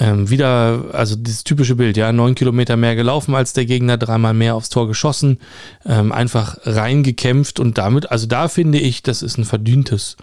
[0.00, 4.34] Ähm, wieder, also dieses typische Bild, ja, neun Kilometer mehr gelaufen als der Gegner, dreimal
[4.34, 5.38] mehr aufs Tor geschossen,
[5.84, 10.16] ähm, einfach reingekämpft und damit, also da finde ich, das ist ein verdientes,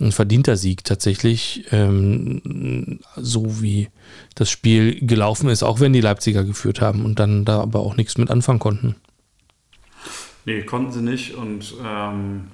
[0.00, 3.88] ein verdienter Sieg tatsächlich, ähm, so wie
[4.34, 7.96] das Spiel gelaufen ist, auch wenn die Leipziger geführt haben und dann da aber auch
[7.96, 8.96] nichts mit anfangen konnten.
[10.44, 12.48] Nee, konnten sie nicht und ähm,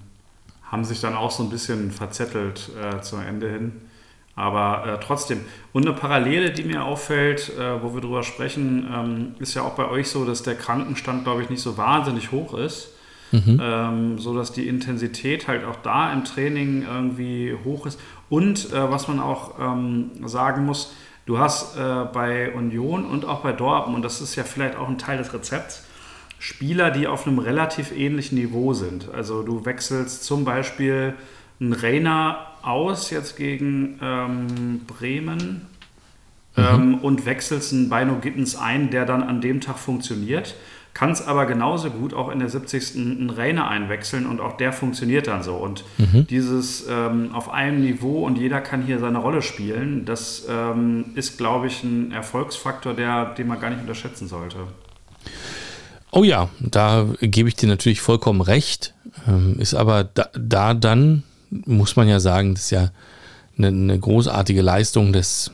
[0.64, 3.72] haben sich dann auch so ein bisschen verzettelt äh, zum Ende hin.
[4.34, 5.44] Aber äh, trotzdem.
[5.74, 9.74] Und eine Parallele, die mir auffällt, äh, wo wir drüber sprechen, ähm, ist ja auch
[9.74, 12.91] bei euch so, dass der Krankenstand, glaube ich, nicht so wahnsinnig hoch ist.
[13.32, 13.60] Mhm.
[13.62, 17.98] Ähm, so dass die Intensität halt auch da im Training irgendwie hoch ist.
[18.28, 20.94] Und äh, was man auch ähm, sagen muss,
[21.26, 24.88] du hast äh, bei Union und auch bei Dortmund, und das ist ja vielleicht auch
[24.88, 25.84] ein Teil des Rezepts,
[26.38, 29.08] Spieler, die auf einem relativ ähnlichen Niveau sind.
[29.14, 31.14] Also du wechselst zum Beispiel
[31.60, 35.66] einen Rainer aus jetzt gegen ähm, Bremen
[36.56, 36.64] mhm.
[36.64, 40.56] ähm, und wechselst einen Bino Gittens ein, der dann an dem Tag funktioniert.
[40.94, 42.96] Kannst aber genauso gut auch in der 70.
[42.96, 45.54] einen Rainer einwechseln und auch der funktioniert dann so.
[45.54, 46.26] Und mhm.
[46.26, 51.38] dieses ähm, auf einem Niveau und jeder kann hier seine Rolle spielen, das ähm, ist,
[51.38, 54.58] glaube ich, ein Erfolgsfaktor, der, den man gar nicht unterschätzen sollte.
[56.10, 58.92] Oh ja, da gebe ich dir natürlich vollkommen recht.
[59.26, 62.90] Ähm, ist aber da, da, dann, muss man ja sagen, das ist ja
[63.56, 65.52] eine, eine großartige Leistung des,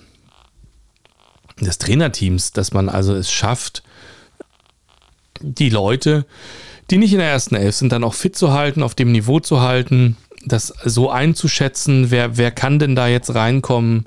[1.61, 3.85] des Trainerteams, dass man also es schafft,
[5.41, 6.27] die Leute,
[6.91, 9.41] die nicht in der ersten Elf sind, dann auch fit zu halten, auf dem Niveau
[9.41, 14.07] zu halten, das so einzuschätzen, wer, wer kann denn da jetzt reinkommen,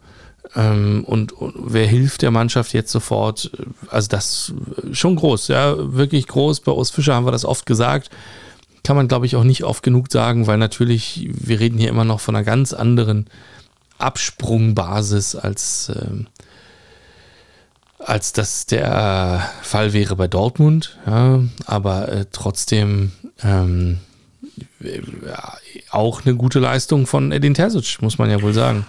[0.55, 3.51] ähm, und, und, wer hilft der Mannschaft jetzt sofort?
[3.89, 4.53] Also das
[4.91, 6.61] schon groß, ja, wirklich groß.
[6.61, 8.09] Bei Urs Fischer haben wir das oft gesagt.
[8.83, 12.03] Kann man, glaube ich, auch nicht oft genug sagen, weil natürlich, wir reden hier immer
[12.03, 13.27] noch von einer ganz anderen
[13.97, 16.27] Absprungbasis als, ähm,
[18.05, 20.97] als das der Fall wäre bei Dortmund.
[21.05, 23.11] Ja, aber äh, trotzdem
[23.43, 23.99] ähm,
[24.79, 25.57] ja,
[25.89, 28.85] auch eine gute Leistung von Edin Terzic, muss man ja wohl sagen.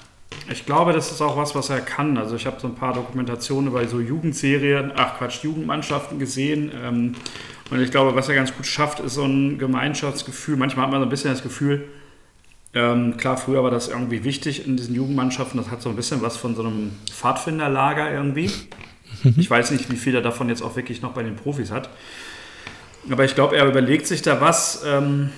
[0.50, 2.16] Ich glaube, das ist auch was, was er kann.
[2.16, 6.72] Also ich habe so ein paar Dokumentationen über so Jugendserien, ach Quatsch, Jugendmannschaften gesehen.
[6.82, 7.14] Ähm,
[7.70, 10.56] und ich glaube, was er ganz gut schafft, ist so ein Gemeinschaftsgefühl.
[10.56, 11.84] Manchmal hat man so ein bisschen das Gefühl,
[12.74, 15.58] ähm, klar, früher war das irgendwie wichtig in diesen Jugendmannschaften.
[15.58, 18.50] Das hat so ein bisschen was von so einem Pfadfinderlager irgendwie.
[19.22, 19.34] Mhm.
[19.36, 21.90] Ich weiß nicht, wie viel er davon jetzt auch wirklich noch bei den Profis hat.
[23.10, 25.30] Aber ich glaube, er überlegt sich da was ähm,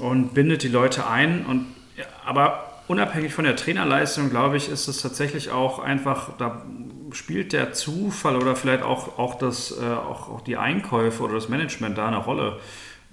[0.00, 1.46] und bindet die Leute ein.
[1.46, 6.62] Und, ja, aber unabhängig von der Trainerleistung, glaube ich, ist es tatsächlich auch einfach, da
[7.12, 11.48] spielt der Zufall oder vielleicht auch, auch, das, äh, auch, auch die Einkäufe oder das
[11.48, 12.58] Management da eine Rolle.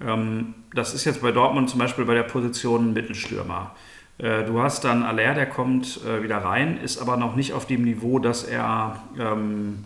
[0.04, 3.74] Ähm, das ist jetzt bei Dortmund zum Beispiel bei der Position Mittelstürmer.
[4.18, 7.66] Äh, du hast dann Aller, der kommt äh, wieder rein, ist aber noch nicht auf
[7.66, 9.84] dem Niveau, dass er ähm,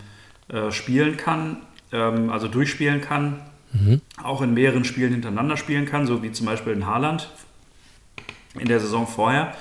[0.48, 1.58] äh, spielen kann,
[1.92, 3.40] ähm, also durchspielen kann,
[3.72, 4.00] mhm.
[4.22, 7.30] auch in mehreren Spielen hintereinander spielen kann, so wie zum Beispiel in Haaland
[8.58, 9.54] in der Saison vorher.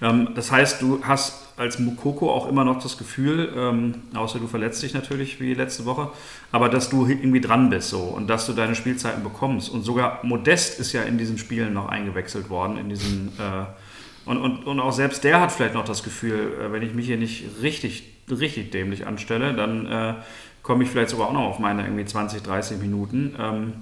[0.00, 4.46] Ähm, das heißt, du hast als Mukoko auch immer noch das Gefühl, ähm, außer du
[4.46, 6.10] verletzt dich natürlich wie letzte Woche,
[6.50, 9.68] aber dass du irgendwie dran bist so und dass du deine Spielzeiten bekommst.
[9.68, 13.64] Und sogar Modest ist ja in diesen Spielen noch eingewechselt worden, in diesen äh,
[14.24, 17.06] und, und, und auch selbst der hat vielleicht noch das Gefühl, äh, wenn ich mich
[17.06, 20.14] hier nicht richtig, richtig dämlich anstelle, dann äh,
[20.62, 23.34] komme ich vielleicht sogar auch noch auf meine irgendwie 20, 30 Minuten.
[23.38, 23.72] Ähm,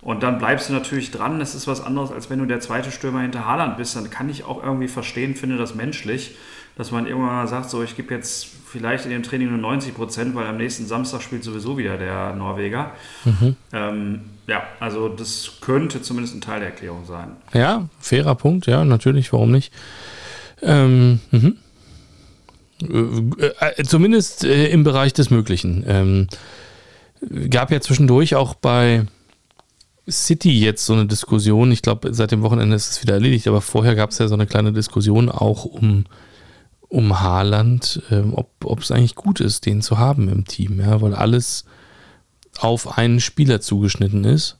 [0.00, 1.38] und dann bleibst du natürlich dran.
[1.38, 3.96] Das ist was anderes, als wenn du der zweite Stürmer hinter Haaland bist.
[3.96, 6.36] Dann kann ich auch irgendwie verstehen, finde das menschlich,
[6.76, 9.94] dass man irgendwann mal sagt, so ich gebe jetzt vielleicht in dem Training nur 90
[9.94, 12.90] Prozent, weil am nächsten Samstag spielt sowieso wieder der Norweger.
[13.24, 13.56] Mhm.
[13.72, 17.36] Ähm, ja, also das könnte zumindest ein Teil der Erklärung sein.
[17.52, 19.72] Ja, fairer Punkt, ja, natürlich, warum nicht?
[20.62, 21.56] Ähm, mhm.
[22.82, 25.84] äh, äh, zumindest äh, im Bereich des Möglichen.
[25.86, 26.28] Ähm,
[27.50, 29.06] gab ja zwischendurch auch bei
[30.08, 31.72] City jetzt so eine Diskussion.
[31.72, 34.34] Ich glaube, seit dem Wochenende ist es wieder erledigt, aber vorher gab es ja so
[34.34, 36.04] eine kleine Diskussion auch um,
[36.94, 41.14] um Haaland, ähm, ob es eigentlich gut ist, den zu haben im Team, ja, weil
[41.14, 41.64] alles
[42.58, 44.58] auf einen Spieler zugeschnitten ist.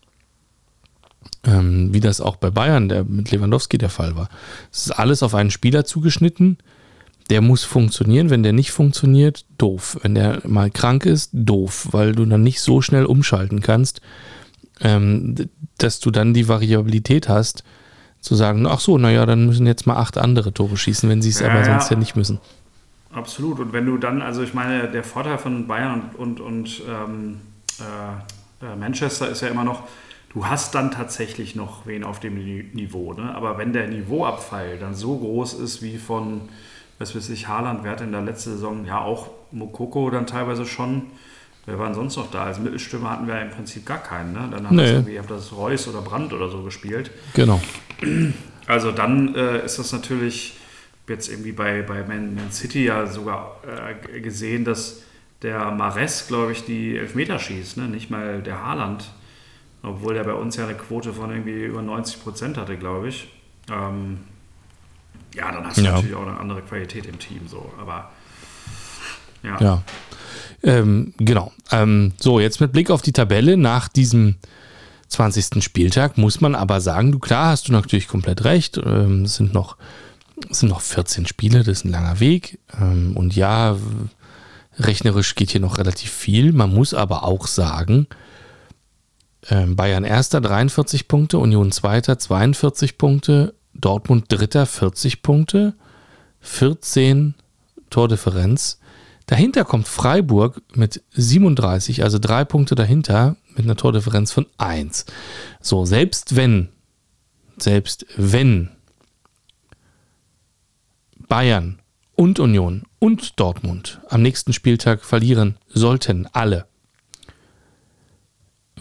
[1.47, 4.29] Ähm, wie das auch bei Bayern der mit Lewandowski der Fall war.
[4.73, 6.59] Es ist alles auf einen Spieler zugeschnitten.
[7.31, 8.31] Der muss funktionieren.
[8.31, 9.99] Wenn der nicht funktioniert, doof.
[10.03, 14.01] Wenn der mal krank ist, doof, weil du dann nicht so schnell umschalten kannst
[14.81, 15.35] ähm,
[15.79, 17.65] dass du dann die Variabilität hast,
[18.25, 21.29] zu sagen, ach so, naja, dann müssen jetzt mal acht andere Tore schießen, wenn sie
[21.29, 22.41] es ja, aber sonst ja nicht müssen.
[23.13, 23.61] Absolut.
[23.61, 27.41] Und wenn du dann, also ich meine, der Vorteil von Bayern und, und, und ähm,
[27.81, 29.83] äh, äh Manchester ist ja immer noch,
[30.33, 32.35] du hast dann tatsächlich noch wen auf dem
[32.73, 33.13] Niveau.
[33.13, 33.35] Ne?
[33.35, 36.49] Aber wenn der Niveauabfall dann so groß ist wie von,
[36.99, 40.65] was weiß ich, Haaland, wer hat in der letzten Saison ja auch Mokoko dann teilweise
[40.65, 41.03] schon,
[41.67, 42.45] Wer war denn sonst noch da?
[42.45, 44.33] Als Mittelstürmer hatten wir im Prinzip gar keinen.
[44.33, 44.49] Ne?
[44.51, 44.93] Dann haben nee.
[44.93, 47.11] irgendwie, hab das Reus oder Brandt oder so gespielt.
[47.35, 47.61] Genau.
[48.67, 50.57] Also dann äh, ist das natürlich
[51.09, 53.61] jetzt irgendwie bei, bei Man, Man City ja sogar
[54.13, 55.03] äh, gesehen, dass
[55.43, 57.85] der Mares, glaube ich, die Elfmeter schießt, ne?
[57.85, 59.11] nicht mal der Haaland.
[59.83, 63.29] Obwohl der bei uns ja eine Quote von irgendwie über 90 Prozent hatte, glaube ich.
[63.71, 64.21] Ähm,
[65.35, 65.93] ja, dann hast du ja.
[65.93, 67.71] natürlich auch eine andere Qualität im Team so.
[67.79, 68.11] Aber
[69.43, 69.61] ja.
[69.61, 69.83] ja.
[70.65, 71.53] Ähm, genau.
[71.71, 74.37] Ähm, so, jetzt mit Blick auf die Tabelle nach diesem
[75.09, 75.63] 20.
[75.63, 78.79] Spieltag muss man aber sagen, du klar hast du natürlich komplett recht.
[78.79, 79.77] Ähm, es sind noch,
[80.51, 82.59] es sind noch 14 Spiele, das ist ein langer Weg.
[82.81, 83.77] Ähm, und ja,
[84.79, 86.53] rechnerisch geht hier noch relativ viel.
[86.53, 88.07] Man muss aber auch sagen,
[89.51, 95.75] ähm, Bayern erster 43 Punkte, Union zweiter 42 Punkte, Dortmund dritter 40 Punkte,
[96.41, 97.35] 14
[97.91, 98.79] Tordifferenz.
[99.27, 105.07] Dahinter kommt Freiburg mit 37, also drei Punkte dahinter mit einer Tordifferenz von 1.
[105.61, 106.69] So, selbst wenn,
[107.57, 108.71] selbst wenn
[111.27, 111.81] Bayern
[112.17, 116.67] und Union und Dortmund am nächsten Spieltag verlieren sollten, alle,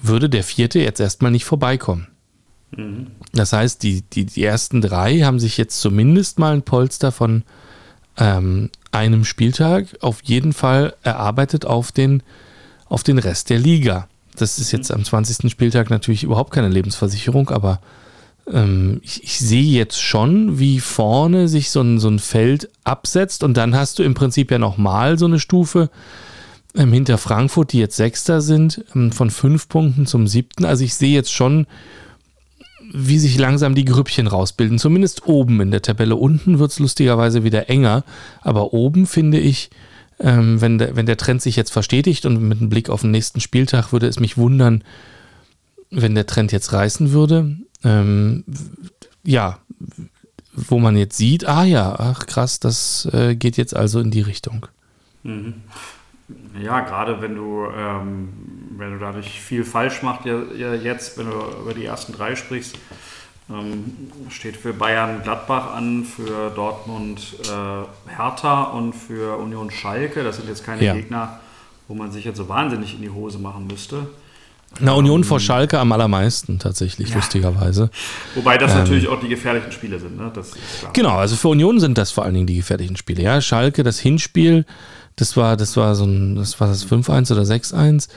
[0.02, 2.08] würde der vierte jetzt erstmal nicht vorbeikommen.
[2.72, 3.12] Mhm.
[3.32, 7.44] Das heißt, die, die, die ersten drei haben sich jetzt zumindest mal ein Polster von
[8.18, 12.24] ähm, einem Spieltag auf jeden Fall erarbeitet auf den,
[12.86, 14.08] auf den Rest der Liga.
[14.36, 15.52] Das ist jetzt am 20.
[15.52, 17.80] Spieltag natürlich überhaupt keine Lebensversicherung, aber
[18.52, 23.44] ähm, ich, ich, sehe jetzt schon, wie vorne sich so ein, so ein Feld absetzt
[23.44, 25.90] und dann hast du im Prinzip ja nochmal so eine Stufe
[26.76, 30.66] ähm, hinter Frankfurt, die jetzt Sechster sind, ähm, von fünf Punkten zum siebten.
[30.66, 31.68] Also ich sehe jetzt schon,
[32.94, 34.78] wie sich langsam die Grüppchen rausbilden.
[34.78, 36.16] Zumindest oben in der Tabelle.
[36.16, 38.04] Unten wird es lustigerweise wieder enger.
[38.42, 39.72] Aber oben finde ich,
[40.20, 43.12] ähm, wenn, der, wenn der Trend sich jetzt verstetigt und mit einem Blick auf den
[43.12, 44.84] nächsten Spieltag würde es mich wundern,
[45.90, 47.58] wenn der Trend jetzt reißen würde.
[47.84, 48.44] Ähm,
[49.24, 49.58] ja,
[50.54, 54.22] wo man jetzt sieht, ah ja, ach krass, das äh, geht jetzt also in die
[54.22, 54.68] Richtung.
[55.24, 55.56] Mhm.
[56.62, 58.30] Ja, gerade wenn du, ähm,
[58.78, 62.36] wenn du dadurch viel falsch machst, ja, ja, jetzt, wenn du über die ersten drei
[62.36, 62.78] sprichst,
[63.50, 63.94] ähm,
[64.30, 70.24] steht für Bayern Gladbach an, für Dortmund äh, Hertha und für Union Schalke.
[70.24, 70.94] Das sind jetzt keine ja.
[70.94, 71.40] Gegner,
[71.88, 74.08] wo man sich jetzt so wahnsinnig in die Hose machen müsste.
[74.80, 77.16] Na, Union ähm, vor Schalke am allermeisten tatsächlich, ja.
[77.16, 77.92] lustigerweise.
[78.34, 80.32] Wobei das ähm, natürlich auch die gefährlichen Spiele sind, ne?
[80.94, 83.22] Genau, also für Union sind das vor allen Dingen die gefährlichen Spiele.
[83.22, 84.66] Ja, Schalke, das Hinspiel
[85.16, 88.10] das war, das war so ein, das war das 5-1 oder 6-1,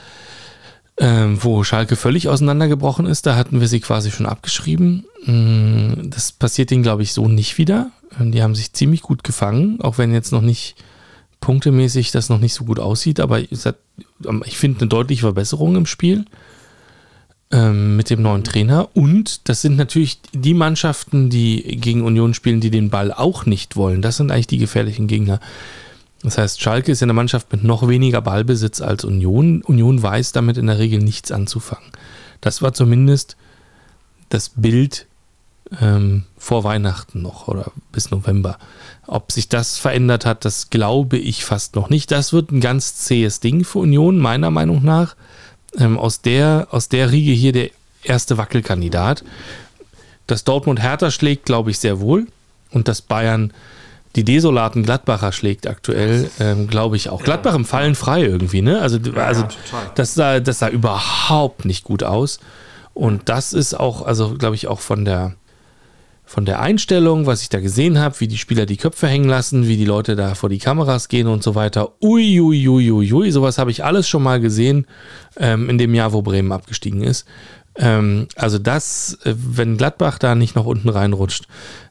[0.98, 3.26] ähm, wo Schalke völlig auseinandergebrochen ist.
[3.26, 5.04] Da hatten wir sie quasi schon abgeschrieben.
[5.24, 7.90] Mm, das passiert ihnen, glaube ich, so nicht wieder.
[8.18, 10.76] Ähm, die haben sich ziemlich gut gefangen, auch wenn jetzt noch nicht
[11.40, 15.86] punktemäßig das noch nicht so gut aussieht, aber ähm, ich finde eine deutliche Verbesserung im
[15.86, 16.24] Spiel
[17.52, 18.88] ähm, mit dem neuen Trainer.
[18.94, 23.76] Und das sind natürlich die Mannschaften, die gegen Union spielen, die den Ball auch nicht
[23.76, 24.02] wollen.
[24.02, 25.40] Das sind eigentlich die gefährlichen Gegner.
[26.26, 29.62] Das heißt, Schalke ist ja eine Mannschaft mit noch weniger Ballbesitz als Union.
[29.62, 31.92] Union weiß damit in der Regel nichts anzufangen.
[32.40, 33.36] Das war zumindest
[34.28, 35.06] das Bild
[35.80, 38.58] ähm, vor Weihnachten noch oder bis November.
[39.06, 42.10] Ob sich das verändert hat, das glaube ich fast noch nicht.
[42.10, 45.14] Das wird ein ganz zähes Ding für Union, meiner Meinung nach.
[45.78, 47.70] Ähm, aus, der, aus der Riege hier der
[48.02, 49.22] erste Wackelkandidat.
[50.26, 52.26] Dass Dortmund Hertha schlägt, glaube ich sehr wohl.
[52.72, 53.52] Und dass Bayern
[54.16, 57.22] die desolaten Gladbacher schlägt aktuell, ähm, glaube ich auch.
[57.22, 58.80] Gladbach im Fallen frei irgendwie, ne?
[58.80, 59.46] Also, also
[59.94, 62.40] das, sah, das sah überhaupt nicht gut aus.
[62.94, 65.34] Und das ist auch, also glaube ich, auch von der,
[66.26, 69.68] von der Einstellung, was ich da gesehen habe, wie die Spieler die Köpfe hängen lassen,
[69.68, 71.92] wie die Leute da vor die Kameras gehen und so weiter.
[72.02, 73.30] Uiuiuiui, ui, ui, ui.
[73.30, 74.86] sowas habe ich alles schon mal gesehen
[75.36, 77.26] ähm, in dem Jahr, wo Bremen abgestiegen ist.
[77.76, 81.46] Ähm, also das, äh, wenn Gladbach da nicht noch unten reinrutscht,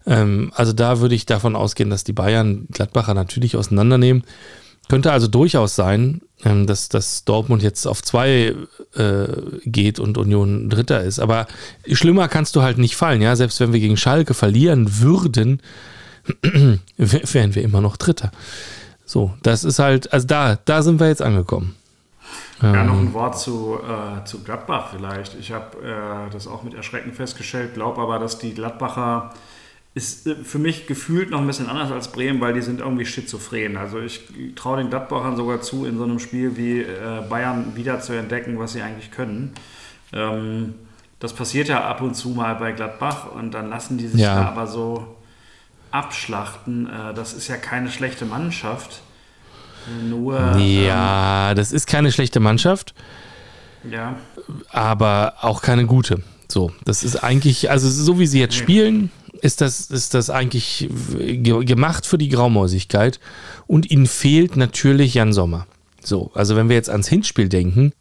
[0.06, 4.24] ähm, also da würde ich davon ausgehen, dass die Bayern Gladbacher natürlich auseinandernehmen.
[4.90, 8.56] Könnte also durchaus sein, dass, dass Dortmund jetzt auf zwei
[8.96, 9.28] äh,
[9.66, 11.20] geht und Union Dritter ist.
[11.20, 11.48] Aber
[11.92, 13.36] schlimmer kannst du halt nicht fallen, ja.
[13.36, 15.62] Selbst wenn wir gegen Schalke verlieren würden,
[16.98, 18.32] wären wir immer noch Dritter.
[19.06, 21.76] So, das ist halt, also da, da sind wir jetzt angekommen.
[22.62, 23.14] Ja, noch ein ähm.
[23.14, 25.36] Wort zu, äh, zu Gladbach vielleicht.
[25.36, 29.34] Ich habe äh, das auch mit Erschrecken festgestellt, glaube aber, dass die Gladbacher
[29.96, 33.06] ist äh, für mich gefühlt noch ein bisschen anders als Bremen, weil die sind irgendwie
[33.06, 33.78] schizophren.
[33.78, 34.22] Also ich
[34.56, 38.60] traue den Gladbachern sogar zu, in so einem Spiel wie äh, Bayern wieder zu entdecken,
[38.60, 39.54] was sie eigentlich können.
[40.14, 40.76] Ähm,
[41.20, 44.36] das passiert ja ab und zu mal bei Gladbach und dann lassen die sich ja.
[44.36, 45.16] da aber so
[45.92, 46.88] abschlachten.
[46.88, 49.02] Äh, das ist ja keine schlechte Mannschaft.
[50.10, 50.58] Nur.
[50.58, 52.94] Ja, ähm, das ist keine schlechte Mannschaft.
[53.90, 54.16] Ja.
[54.72, 56.22] Aber auch keine gute.
[56.48, 60.90] So, das ist eigentlich, also so wie sie jetzt spielen, ist das, ist das eigentlich
[61.20, 63.20] gemacht für die Graumäusigkeit.
[63.68, 65.68] Und ihnen fehlt natürlich Jan Sommer.
[66.04, 67.94] So, also wenn wir jetzt ans Hinspiel denken,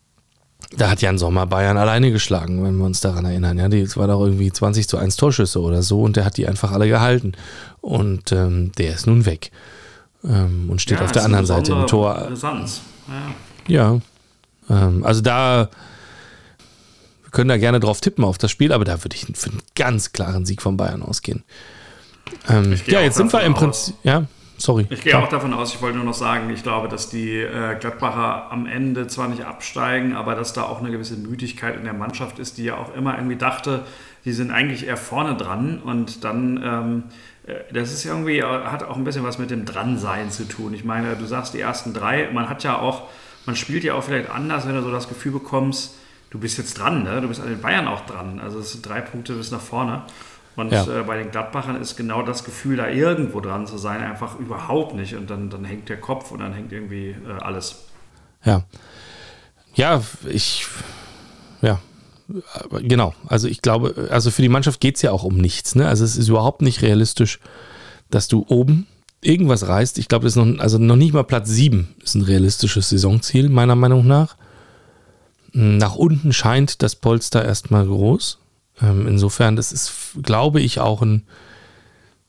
[0.76, 3.58] da hat Jan Sommer Bayern alleine geschlagen, wenn wir uns daran erinnern.
[3.58, 6.46] Ja, das war doch irgendwie 20 zu 1 Torschüsse oder so und der hat die
[6.46, 7.32] einfach alle gehalten.
[7.80, 9.50] Und ähm, der ist nun weg
[10.24, 12.26] ähm, und steht ja, auf der anderen Seite im Tor.
[12.28, 12.80] Brisanz.
[13.68, 14.00] Ja,
[14.68, 15.68] ja ähm, also da
[17.34, 20.12] können da gerne drauf tippen auf das Spiel, aber da würde ich für einen ganz
[20.12, 21.44] klaren Sieg von Bayern ausgehen.
[22.48, 24.24] Ähm, ja, jetzt sind wir im Prinzip, ja,
[24.56, 24.86] sorry.
[24.88, 27.76] Ich gehe auch davon aus, ich wollte nur noch sagen, ich glaube, dass die äh,
[27.78, 31.92] Gladbacher am Ende zwar nicht absteigen, aber dass da auch eine gewisse Müdigkeit in der
[31.92, 33.82] Mannschaft ist, die ja auch immer irgendwie dachte,
[34.24, 37.02] die sind eigentlich eher vorne dran und dann ähm,
[37.46, 40.74] äh, das ist irgendwie, äh, hat auch ein bisschen was mit dem Dransein zu tun.
[40.74, 43.08] Ich meine, du sagst die ersten drei, man hat ja auch,
[43.46, 45.94] man spielt ja auch vielleicht anders, wenn du so das Gefühl bekommst,
[46.34, 47.20] du bist jetzt dran, ne?
[47.20, 48.40] du bist an den Bayern auch dran.
[48.40, 50.02] Also es sind drei Punkte bis nach vorne.
[50.56, 50.84] Und ja.
[50.84, 54.96] äh, bei den Gladbachern ist genau das Gefühl, da irgendwo dran zu sein, einfach überhaupt
[54.96, 55.14] nicht.
[55.14, 57.84] Und dann, dann hängt der Kopf und dann hängt irgendwie äh, alles.
[58.44, 58.64] Ja.
[59.74, 60.66] Ja, ich,
[61.62, 61.80] ja,
[62.70, 65.74] genau, also ich glaube, also für die Mannschaft geht es ja auch um nichts.
[65.74, 65.88] Ne?
[65.88, 67.40] Also es ist überhaupt nicht realistisch,
[68.10, 68.86] dass du oben
[69.20, 69.98] irgendwas reißt.
[69.98, 74.06] Ich glaube, noch, also noch nicht mal Platz 7 ist ein realistisches Saisonziel, meiner Meinung
[74.06, 74.36] nach.
[75.56, 78.40] Nach unten scheint das Polster erstmal groß.
[78.82, 81.22] Ähm, insofern, das ist, glaube ich, auch ein,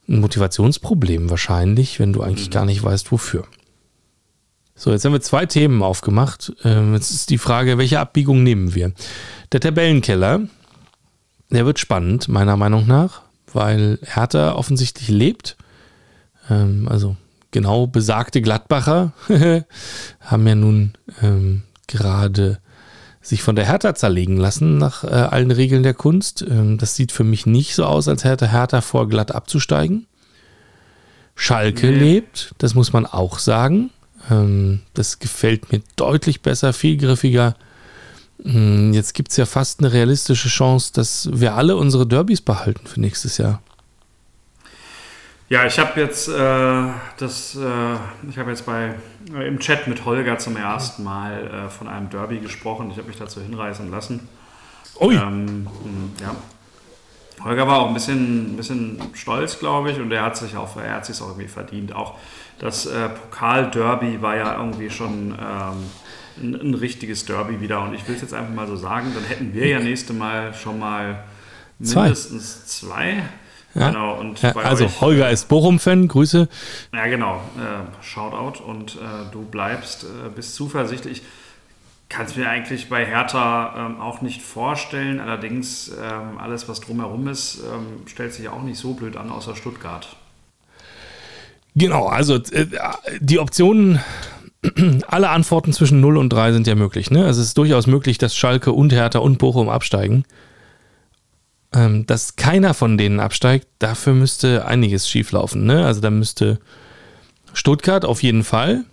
[0.08, 2.52] ein Motivationsproblem wahrscheinlich, wenn du eigentlich mhm.
[2.52, 3.44] gar nicht weißt, wofür.
[4.76, 6.52] So, jetzt haben wir zwei Themen aufgemacht.
[6.62, 8.92] Ähm, jetzt ist die Frage, welche Abbiegung nehmen wir?
[9.50, 10.42] Der Tabellenkeller,
[11.50, 13.22] der wird spannend, meiner Meinung nach,
[13.52, 15.56] weil Hertha offensichtlich lebt.
[16.48, 17.16] Ähm, also
[17.50, 19.14] genau besagte Gladbacher
[20.20, 20.92] haben ja nun
[21.88, 22.60] gerade
[23.28, 26.42] sich von der Hertha zerlegen lassen nach äh, allen Regeln der Kunst.
[26.42, 30.06] Ähm, das sieht für mich nicht so aus, als hätte Hertha vor, glatt abzusteigen.
[31.34, 31.98] Schalke nee.
[31.98, 33.90] lebt, das muss man auch sagen.
[34.30, 37.56] Ähm, das gefällt mir deutlich besser, viel griffiger.
[38.42, 42.86] Hm, jetzt gibt es ja fast eine realistische Chance, dass wir alle unsere Derbys behalten
[42.86, 43.60] für nächstes Jahr.
[45.48, 46.32] Ja, ich habe jetzt äh,
[47.18, 47.94] das, äh,
[48.28, 48.94] ich habe jetzt bei
[49.32, 52.90] äh, im Chat mit Holger zum ersten Mal äh, von einem Derby gesprochen.
[52.90, 54.28] Ich habe mich dazu hinreißen lassen.
[55.00, 55.14] Ui.
[55.14, 56.34] Ähm, hm, ja.
[57.44, 60.76] Holger war auch ein bisschen, ein bisschen stolz, glaube ich, und er hat sich auch,
[60.78, 61.94] er hat sich auch irgendwie verdient.
[61.94, 62.18] Auch
[62.58, 65.90] das äh, Pokal-Derby war ja irgendwie schon ähm,
[66.42, 67.82] ein, ein, richtiges Derby wieder.
[67.82, 70.54] Und ich will es jetzt einfach mal so sagen, dann hätten wir ja nächste Mal
[70.54, 71.22] schon mal
[71.78, 73.22] mindestens zwei.
[73.76, 73.90] Ja.
[73.90, 76.48] Genau, und ja, also euch, Holger ist Bochum-Fan, Grüße.
[76.94, 77.42] Ja, genau.
[77.58, 81.22] Äh, Shoutout und äh, du bleibst, äh, bist zuversichtlich.
[82.08, 85.20] Kann es mir eigentlich bei Hertha ähm, auch nicht vorstellen.
[85.20, 89.56] Allerdings ähm, alles, was drumherum ist, ähm, stellt sich auch nicht so blöd an, außer
[89.56, 90.16] Stuttgart.
[91.74, 92.66] Genau, also äh,
[93.20, 94.00] die Optionen,
[95.08, 97.10] alle Antworten zwischen 0 und 3 sind ja möglich.
[97.10, 97.26] Ne?
[97.26, 100.24] Also es ist durchaus möglich, dass Schalke und Hertha und Bochum absteigen.
[101.74, 105.64] Ähm, dass keiner von denen absteigt, dafür müsste einiges schieflaufen.
[105.64, 105.84] Ne?
[105.84, 106.58] Also da müsste
[107.52, 108.84] Stuttgart auf jeden Fall.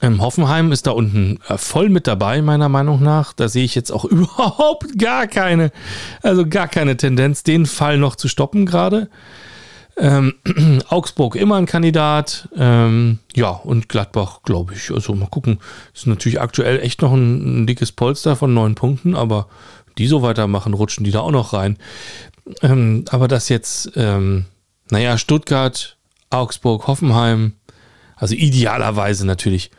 [0.00, 3.32] Ähm, Hoffenheim ist da unten äh, voll mit dabei, meiner Meinung nach.
[3.32, 5.72] Da sehe ich jetzt auch überhaupt gar keine,
[6.22, 9.08] also gar keine Tendenz, den Fall noch zu stoppen gerade.
[9.96, 10.34] Ähm,
[10.88, 12.48] Augsburg immer ein Kandidat.
[12.56, 14.92] Ähm, ja, und Gladbach, glaube ich.
[14.92, 15.58] Also mal gucken.
[15.92, 19.48] Ist natürlich aktuell echt noch ein, ein, dickes Polster von neun Punkten, aber
[19.98, 21.76] die so weitermachen, rutschen die da auch noch rein.
[22.62, 24.46] Ähm, aber das jetzt, ähm,
[24.90, 25.96] naja, Stuttgart,
[26.30, 27.52] Augsburg, Hoffenheim,
[28.16, 29.70] also idealerweise natürlich,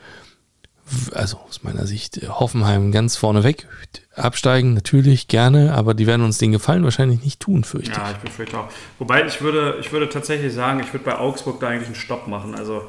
[1.12, 3.66] also aus meiner Sicht, Hoffenheim ganz vorne weg.
[4.14, 7.96] Absteigen natürlich gerne, aber die werden uns den Gefallen wahrscheinlich nicht tun, fürchte ich.
[7.96, 8.68] Ja, ich befürchte auch.
[8.98, 12.26] Wobei ich würde, ich würde tatsächlich sagen, ich würde bei Augsburg da eigentlich einen Stopp
[12.26, 12.54] machen.
[12.54, 12.88] Also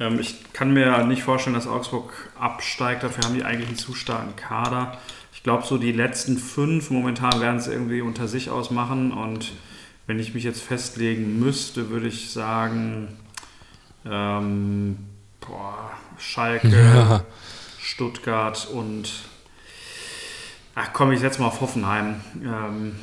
[0.00, 3.02] ähm, ich kann mir nicht vorstellen, dass Augsburg absteigt.
[3.02, 4.98] Dafür haben die eigentlich einen zu starken Kader.
[5.42, 9.10] Ich glaube, so die letzten fünf momentan werden es irgendwie unter sich ausmachen.
[9.10, 9.50] Und
[10.06, 13.08] wenn ich mich jetzt festlegen müsste, würde ich sagen,
[14.06, 14.98] ähm,
[15.40, 17.24] boah, Schalke, ja.
[17.80, 19.10] Stuttgart und
[20.76, 22.20] ach komm, ich setze mal auf Hoffenheim.
[22.44, 22.94] Ähm,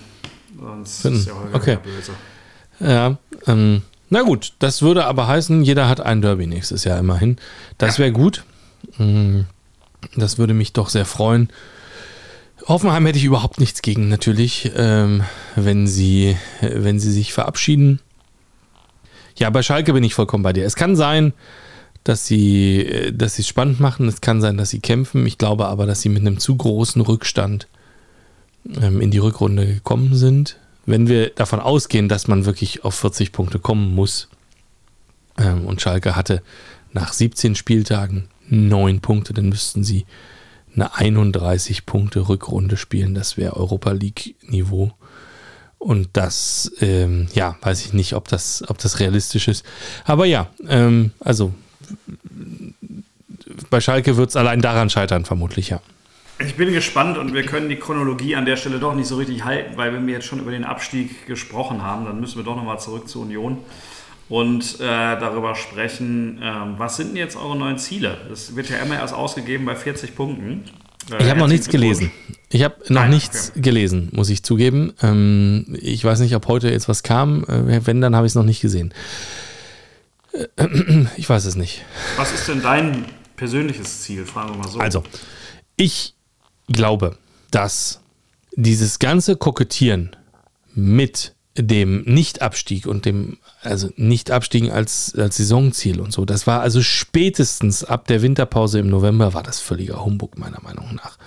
[0.57, 1.19] sonst Finden.
[1.19, 1.77] ist ja Holger okay.
[1.83, 2.13] böse.
[2.79, 3.17] Ja,
[3.47, 7.35] ähm, na gut, das würde aber heißen, jeder hat ein Derby nächstes Jahr immerhin.
[7.77, 8.45] Das wäre gut.
[8.97, 9.41] Mm,
[10.15, 11.49] das würde mich doch sehr freuen.
[12.69, 15.23] Hoffenheim hätte ich überhaupt nichts gegen, natürlich, ähm,
[15.55, 17.99] wenn, sie, wenn sie sich verabschieden.
[19.35, 20.65] Ja, bei Schalke bin ich vollkommen bei dir.
[20.65, 21.33] Es kann sein,
[22.03, 24.07] dass sie äh, dass es spannend machen.
[24.07, 25.25] Es kann sein, dass sie kämpfen.
[25.25, 27.67] Ich glaube aber, dass sie mit einem zu großen Rückstand
[28.79, 30.57] ähm, in die Rückrunde gekommen sind.
[30.85, 34.29] Wenn wir davon ausgehen, dass man wirklich auf 40 Punkte kommen muss,
[35.39, 36.43] ähm, und Schalke hatte
[36.93, 40.05] nach 17 Spieltagen 9 Punkte, dann müssten sie
[40.75, 43.15] eine 31 Punkte Rückrunde spielen.
[43.15, 44.91] Das wäre Europa League Niveau.
[45.77, 49.65] Und das, ähm, ja, weiß ich nicht, ob das, ob das realistisch ist.
[50.03, 51.53] Aber ja, ähm, also
[53.69, 55.81] bei Schalke wird es allein daran scheitern, vermutlich, ja.
[56.41, 59.43] Ich bin gespannt und wir können die Chronologie an der Stelle doch nicht so richtig
[59.43, 62.55] halten, weil wenn wir jetzt schon über den Abstieg gesprochen haben, dann müssen wir doch
[62.55, 63.57] nochmal zurück zur Union
[64.29, 68.17] und äh, darüber sprechen, äh, was sind denn jetzt eure neuen Ziele?
[68.29, 70.65] Das wird ja immer erst ausgegeben bei 40 Punkten.
[71.11, 72.11] Äh, ich habe noch nichts gelesen.
[72.49, 73.61] Ich habe noch Nein, nichts okay.
[73.61, 74.93] gelesen, muss ich zugeben.
[75.01, 77.43] Ähm, ich weiß nicht, ob heute jetzt was kam.
[77.45, 78.93] Äh, wenn, dann habe ich es noch nicht gesehen.
[80.33, 80.47] Äh,
[81.17, 81.83] ich weiß es nicht.
[82.17, 83.05] Was ist denn dein
[83.35, 84.25] persönliches Ziel?
[84.25, 84.79] Fragen wir mal so.
[84.79, 85.03] Also,
[85.75, 86.13] ich
[86.67, 87.17] glaube,
[87.51, 88.01] dass
[88.55, 90.15] dieses ganze Kokettieren
[90.75, 96.81] mit dem Nichtabstieg und dem, also Nichtabstiegen als, als Saisonziel und so, das war also
[96.81, 101.17] spätestens ab der Winterpause im November war das völliger Humbug, meiner Meinung nach.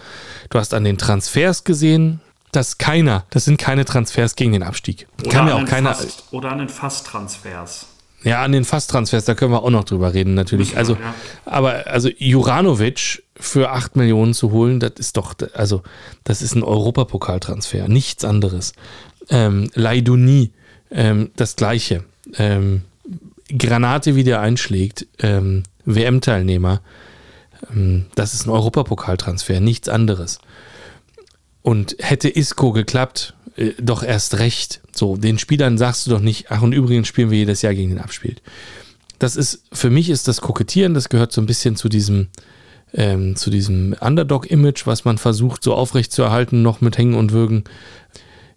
[0.50, 2.20] Du hast an den Transfers gesehen,
[2.52, 5.08] dass keiner, das sind keine Transfers gegen den Abstieg.
[5.22, 5.94] Oder Kann mir auch keiner.
[5.94, 7.86] Fast, oder an den Fast-Transfers.
[8.24, 10.76] Ja, an den Fast-Transfers, da können wir auch noch drüber reden, natürlich.
[10.76, 11.14] Also, ja.
[11.44, 15.82] aber also Juranovic für 8 Millionen zu holen, das ist doch, also,
[16.22, 18.74] das ist ein Europapokaltransfer, nichts anderes.
[19.28, 20.52] Ähm, Laiduni,
[20.90, 22.04] ähm, das gleiche.
[22.36, 22.82] Ähm,
[23.56, 26.80] Granate, wie der einschlägt, ähm, WM-Teilnehmer,
[27.70, 30.38] ähm, das ist ein Europapokaltransfer, nichts anderes.
[31.62, 34.80] Und hätte Isco geklappt, äh, doch erst recht.
[34.92, 37.90] So, den Spielern sagst du doch nicht, ach und übrigens spielen wir jedes Jahr gegen
[37.90, 38.42] den Abspielt.
[39.18, 42.28] Das ist, für mich ist das Kokettieren, das gehört so ein bisschen zu diesem,
[42.92, 47.32] ähm, zu diesem Underdog-Image, was man versucht so aufrecht zu erhalten, noch mit Hängen und
[47.32, 47.64] Würgen.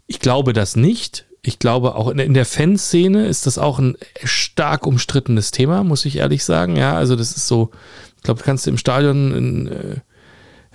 [0.07, 1.25] Ich glaube das nicht.
[1.45, 6.17] Ich glaube auch in der Fanszene ist das auch ein stark umstrittenes Thema, muss ich
[6.17, 6.75] ehrlich sagen.
[6.75, 7.69] Ja, also das ist so,
[8.17, 9.99] ich glaube, du kannst im Stadion äh,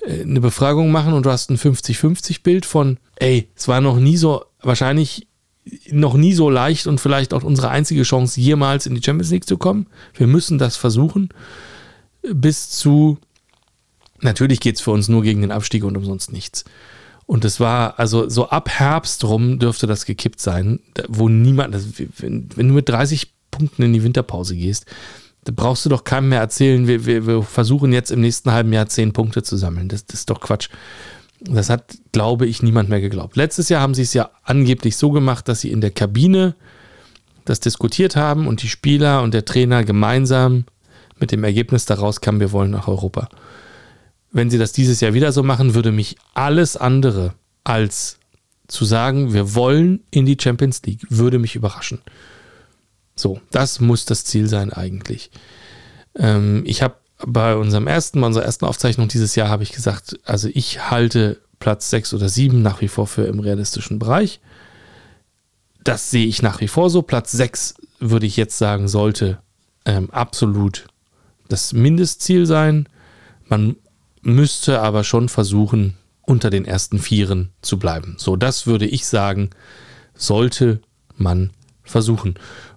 [0.06, 4.16] äh, eine Befragung machen und du hast ein 50-50-Bild von, ey, es war noch nie
[4.16, 5.26] so, wahrscheinlich
[5.90, 9.46] noch nie so leicht und vielleicht auch unsere einzige Chance, jemals in die Champions League
[9.46, 9.88] zu kommen.
[10.14, 11.30] Wir müssen das versuchen.
[12.32, 13.18] Bis zu,
[14.20, 16.64] natürlich geht es für uns nur gegen den Abstieg und umsonst nichts.
[17.30, 21.76] Und es war, also so ab Herbst rum dürfte das gekippt sein, wo niemand,
[22.18, 24.86] wenn, wenn du mit 30 Punkten in die Winterpause gehst,
[25.44, 28.72] da brauchst du doch keinem mehr erzählen, wir, wir, wir versuchen jetzt im nächsten halben
[28.72, 29.88] Jahr zehn Punkte zu sammeln.
[29.88, 30.70] Das, das ist doch Quatsch.
[31.38, 33.36] Das hat, glaube ich, niemand mehr geglaubt.
[33.36, 36.56] Letztes Jahr haben sie es ja angeblich so gemacht, dass sie in der Kabine
[37.44, 40.64] das diskutiert haben und die Spieler und der Trainer gemeinsam
[41.20, 43.28] mit dem Ergebnis daraus kamen, wir wollen nach Europa.
[44.32, 48.18] Wenn sie das dieses Jahr wieder so machen, würde mich alles andere als
[48.68, 52.00] zu sagen, wir wollen in die Champions League, würde mich überraschen.
[53.16, 55.30] So, das muss das Ziel sein eigentlich.
[56.16, 56.94] Ähm, ich habe
[57.26, 61.40] bei unserem ersten, bei unserer ersten Aufzeichnung dieses Jahr habe ich gesagt, also ich halte
[61.58, 64.40] Platz 6 oder 7 nach wie vor für im realistischen Bereich.
[65.84, 67.02] das sehe ich nach wie vor so.
[67.02, 69.38] Platz 6 würde ich jetzt sagen, sollte
[69.84, 70.86] ähm, absolut
[71.48, 72.88] das Mindestziel sein.
[73.46, 73.76] Man
[74.22, 78.14] müsste aber schon versuchen, unter den ersten Vieren zu bleiben.
[78.18, 79.50] So, das würde ich sagen,
[80.14, 80.80] sollte
[81.16, 81.50] man
[81.82, 82.34] versuchen.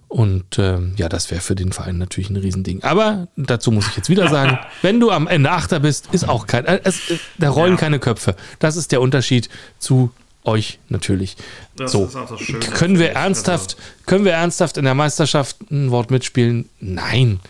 [0.08, 2.82] Und ähm, ja, das wäre für den Verein natürlich ein Riesending.
[2.82, 6.46] Aber dazu muss ich jetzt wieder sagen, wenn du am Ende Achter bist, ist auch
[6.46, 7.78] kein, äh, es, äh, da rollen ja.
[7.78, 8.36] keine Köpfe.
[8.60, 10.10] Das ist der Unterschied zu
[10.44, 11.36] euch natürlich.
[11.76, 14.04] Das so, Schöne, können wir ernsthaft, also.
[14.06, 16.68] können wir ernsthaft in der Meisterschaft ein Wort mitspielen?
[16.80, 17.40] Nein,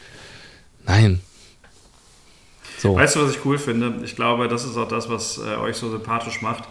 [0.86, 1.20] nein.
[2.84, 2.96] So.
[2.96, 4.04] Weißt du, was ich cool finde?
[4.04, 6.64] Ich glaube, das ist auch das, was äh, euch so sympathisch macht.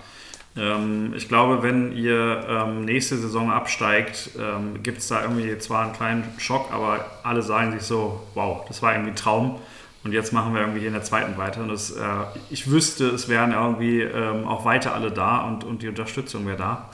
[0.55, 5.86] Ähm, ich glaube, wenn ihr ähm, nächste Saison absteigt, ähm, gibt es da irgendwie zwar
[5.86, 9.59] einen kleinen Schock, aber alle sagen sich so, wow, das war irgendwie ein Traum.
[10.03, 11.61] Und jetzt machen wir irgendwie hier in der zweiten weiter.
[11.61, 12.03] Und das, äh,
[12.51, 16.57] ich wüsste, es wären irgendwie ähm, auch weiter alle da und, und die Unterstützung wäre
[16.57, 16.89] da.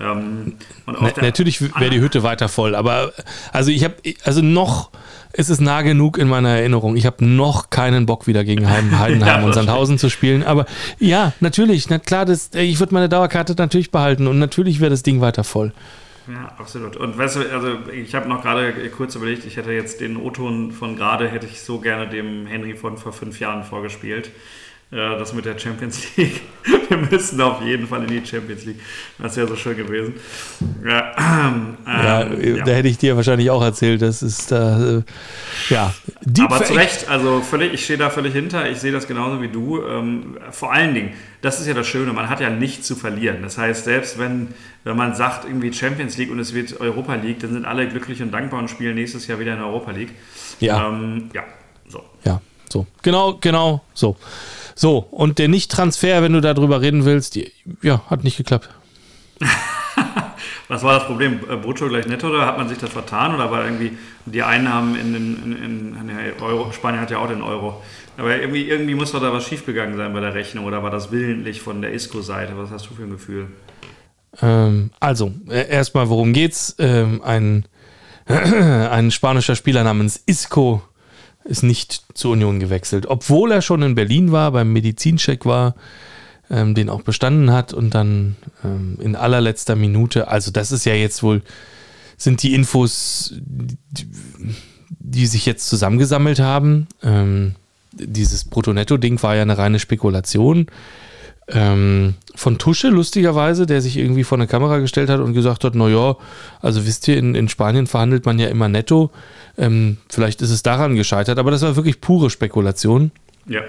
[0.00, 0.54] Ähm,
[0.86, 3.12] Na, natürlich wäre die Hütte weiter voll, aber
[3.52, 4.90] also ich habe, also noch
[5.32, 6.96] ist es nah genug in meiner Erinnerung.
[6.96, 10.42] Ich habe noch keinen Bock wieder gegen Heidenheim ja, und Sandhausen zu spielen.
[10.42, 10.66] Aber
[10.98, 15.02] ja, natürlich, na klar, das, ich würde meine Dauerkarte natürlich behalten und natürlich wäre das
[15.02, 15.72] Ding weiter voll.
[16.28, 16.96] Ja, absolut.
[16.96, 20.72] Und weißt du, also ich habe noch gerade kurz überlegt, ich hätte jetzt den O-Ton
[20.72, 24.30] von gerade, hätte ich so gerne dem Henry von vor fünf Jahren vorgespielt.
[24.92, 26.40] Ja, das mit der Champions League.
[26.88, 28.80] Wir müssen auf jeden Fall in die Champions League.
[29.18, 30.14] Das wäre so schön gewesen.
[30.84, 35.02] Ja, ähm, ja, ja, da hätte ich dir wahrscheinlich auch erzählt, das ist da, äh,
[35.68, 35.94] ja.
[36.40, 38.68] Aber zu Recht, also völlig, ich stehe da völlig hinter.
[38.68, 39.80] Ich sehe das genauso wie du.
[39.80, 43.42] Ähm, vor allen Dingen, das ist ja das Schöne, man hat ja nichts zu verlieren.
[43.42, 44.48] Das heißt, selbst wenn,
[44.82, 48.20] wenn man sagt, irgendwie Champions League und es wird Europa League, dann sind alle glücklich
[48.22, 50.14] und dankbar und spielen nächstes Jahr wieder in Europa League.
[50.58, 50.88] Ja.
[50.88, 51.44] Ähm, ja,
[51.86, 52.02] so.
[52.24, 52.88] Ja, so.
[53.02, 54.16] Genau, genau, so.
[54.74, 57.52] So, und der Nicht-Transfer, wenn du darüber reden willst, die,
[57.82, 58.68] ja, hat nicht geklappt.
[60.68, 61.40] Was war das Problem?
[61.50, 64.94] Äh, Brutto gleich netto oder hat man sich das vertan oder war irgendwie die Einnahmen
[64.94, 67.82] in, in, in, in Euro, Spanien hat ja auch den Euro.
[68.16, 71.10] Aber irgendwie, irgendwie muss doch da was schiefgegangen sein bei der Rechnung oder war das
[71.10, 72.52] willentlich von der ISCO-Seite?
[72.56, 73.48] Was hast du für ein Gefühl?
[74.40, 76.76] Ähm, also, äh, erstmal, worum geht's?
[76.78, 77.66] Ähm, ein,
[78.26, 80.82] ein spanischer Spieler namens Isco
[81.44, 85.74] ist nicht zur Union gewechselt, obwohl er schon in Berlin war, beim Medizincheck war,
[86.50, 90.94] ähm, den auch bestanden hat und dann ähm, in allerletzter Minute, also das ist ja
[90.94, 91.42] jetzt wohl,
[92.16, 93.78] sind die Infos, die,
[94.88, 96.86] die sich jetzt zusammengesammelt haben.
[97.02, 97.54] Ähm,
[97.92, 100.66] dieses Brutto-Netto-Ding war ja eine reine Spekulation.
[101.52, 105.74] Ähm, von Tusche, lustigerweise, der sich irgendwie vor eine Kamera gestellt hat und gesagt hat,
[105.74, 106.16] naja,
[106.60, 109.10] also wisst ihr, in, in Spanien verhandelt man ja immer netto.
[109.58, 113.10] Ähm, vielleicht ist es daran gescheitert, aber das war wirklich pure Spekulation.
[113.46, 113.62] Ja.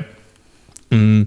[0.89, 1.23] Mm,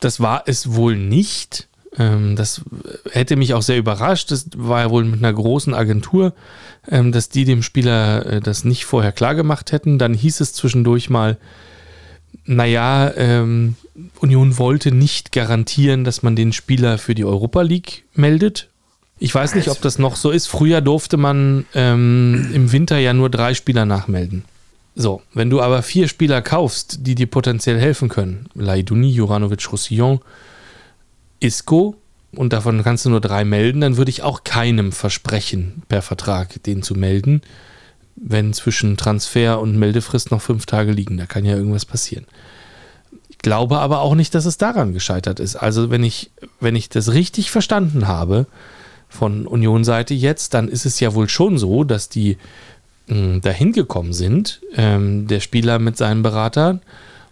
[0.00, 1.68] das war es wohl nicht.
[1.98, 2.62] Ähm, das
[3.10, 4.30] hätte mich auch sehr überrascht.
[4.30, 6.32] Das war ja wohl mit einer großen Agentur,
[6.88, 9.98] ähm, dass die dem Spieler äh, das nicht vorher klar gemacht hätten.
[9.98, 11.38] Dann hieß es zwischendurch mal,
[12.48, 13.76] naja, ähm,
[14.20, 18.68] Union wollte nicht garantieren, dass man den Spieler für die Europa League meldet.
[19.18, 20.46] Ich weiß nicht, ob das noch so ist.
[20.46, 24.44] Früher durfte man ähm, im Winter ja nur drei Spieler nachmelden.
[24.94, 30.20] So, wenn du aber vier Spieler kaufst, die dir potenziell helfen können, Laiduni, Juranovic, Roussillon,
[31.40, 31.96] Isco,
[32.32, 36.62] und davon kannst du nur drei melden, dann würde ich auch keinem versprechen, per Vertrag
[36.62, 37.42] den zu melden,
[38.20, 41.16] wenn zwischen Transfer und Meldefrist noch fünf Tage liegen.
[41.16, 42.26] Da kann ja irgendwas passieren.
[43.28, 45.56] Ich glaube aber auch nicht, dass es daran gescheitert ist.
[45.56, 48.46] Also, wenn ich, wenn ich das richtig verstanden habe,
[49.08, 52.36] von Union-Seite jetzt, dann ist es ja wohl schon so, dass die
[53.06, 56.80] mh, dahin gekommen sind, ähm, der Spieler mit seinen Beratern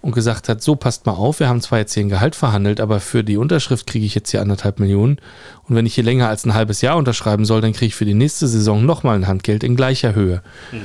[0.07, 2.81] und gesagt hat, so passt mal auf, wir haben zwar jetzt hier ein Gehalt verhandelt,
[2.81, 5.19] aber für die Unterschrift kriege ich jetzt hier anderthalb Millionen
[5.65, 8.05] und wenn ich hier länger als ein halbes Jahr unterschreiben soll, dann kriege ich für
[8.05, 10.43] die nächste Saison nochmal ein Handgeld in gleicher Höhe.
[10.71, 10.79] Mhm.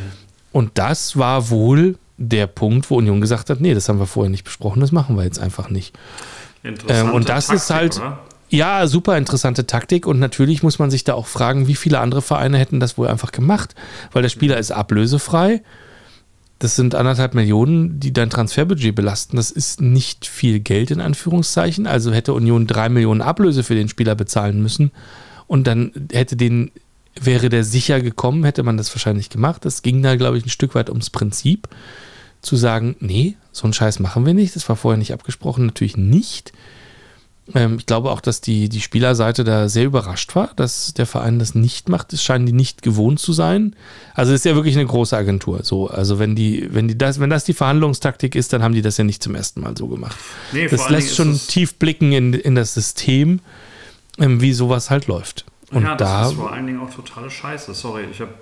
[0.52, 4.32] Und das war wohl der Punkt, wo Union gesagt hat, nee, das haben wir vorher
[4.32, 5.96] nicht besprochen, das machen wir jetzt einfach nicht.
[6.64, 8.20] Ähm, und das Taktik, ist halt, oder?
[8.50, 12.24] Ja, super interessante Taktik und natürlich muss man sich da auch fragen, wie viele andere
[12.24, 13.76] Vereine hätten das wohl einfach gemacht,
[14.14, 15.62] weil der Spieler ist ablösefrei.
[16.62, 19.36] Das sind anderthalb Millionen, die dein Transferbudget belasten.
[19.36, 21.88] Das ist nicht viel Geld in Anführungszeichen.
[21.88, 24.92] Also hätte Union drei Millionen Ablöse für den Spieler bezahlen müssen
[25.48, 26.70] und dann hätte den
[27.20, 29.66] wäre der sicher gekommen, hätte man das wahrscheinlich gemacht.
[29.66, 31.68] Das ging da, glaube ich, ein Stück weit ums Prinzip
[32.44, 34.56] zu sagen, nee, so einen Scheiß machen wir nicht.
[34.56, 36.54] Das war vorher nicht abgesprochen, natürlich nicht.
[37.54, 41.40] Ähm, ich glaube auch, dass die, die Spielerseite da sehr überrascht war, dass der Verein
[41.40, 42.14] das nicht macht.
[42.14, 43.76] Das scheinen die nicht gewohnt zu sein.
[44.14, 45.64] Also es ist ja wirklich eine große Agentur.
[45.64, 48.82] So, also wenn die, wenn die das, wenn das die Verhandlungstaktik ist, dann haben die
[48.82, 50.18] das ja nicht zum ersten Mal so gemacht.
[50.52, 53.40] Nee, das lässt schon tief blicken in, in das System,
[54.20, 55.46] ähm, wie sowas halt läuft.
[55.72, 57.74] Und ja, das da, ist vor allen Dingen auch totale Scheiße.
[57.74, 58.34] Sorry, ich habe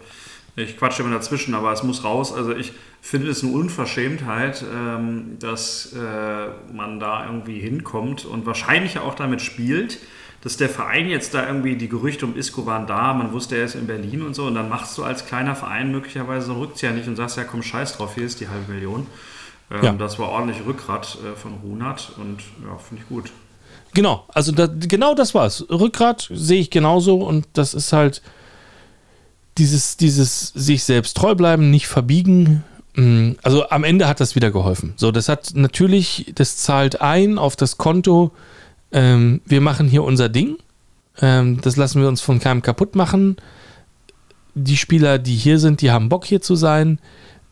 [0.59, 2.33] ich quatsche immer dazwischen, aber es muss raus.
[2.33, 8.99] Also ich finde es eine Unverschämtheit, ähm, dass äh, man da irgendwie hinkommt und wahrscheinlich
[8.99, 9.99] auch damit spielt,
[10.41, 13.65] dass der Verein jetzt da irgendwie, die Gerüchte um Isco waren da, man wusste, er
[13.65, 16.61] ist in Berlin und so und dann machst du als kleiner Verein möglicherweise so einen
[16.61, 19.07] Rückzieher nicht und sagst, ja komm, scheiß drauf, hier ist die halbe Million.
[19.71, 19.91] Ähm, Ja.
[19.93, 23.31] Das war ordentlich Rückgrat äh, von Runert und ja, finde ich gut.
[23.93, 25.65] Genau, also da, genau das war's.
[25.69, 28.21] Rückgrat sehe ich genauso und das ist halt
[29.59, 32.63] dieses, dieses sich selbst treu bleiben, nicht verbiegen.
[32.95, 34.93] Mm, Also am Ende hat das wieder geholfen.
[34.95, 38.31] So, das hat natürlich, das zahlt ein auf das Konto.
[38.91, 40.57] Ähm, wir machen hier unser Ding.
[41.21, 43.37] Ähm, das lassen wir uns von keinem kaputt machen.
[44.55, 46.99] Die Spieler, die hier sind, die haben Bock hier zu sein.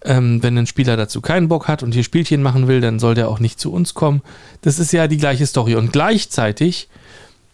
[0.04, 3.16] Ähm, wenn ein Spieler dazu keinen Bock hat und hier Spielchen machen will, dann soll
[3.16, 4.22] der auch nicht zu uns kommen.
[4.62, 5.76] Das ist ja die gleiche Story.
[5.76, 6.88] Und gleichzeitig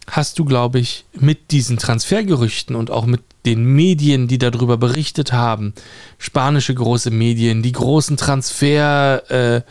[0.08, 5.34] hast du, glaube ich, mit diesen Transfergerüchten und auch mit den Medien, die darüber berichtet
[5.34, 5.74] haben,
[6.18, 9.62] spanische große Medien, die großen Transfer, äh,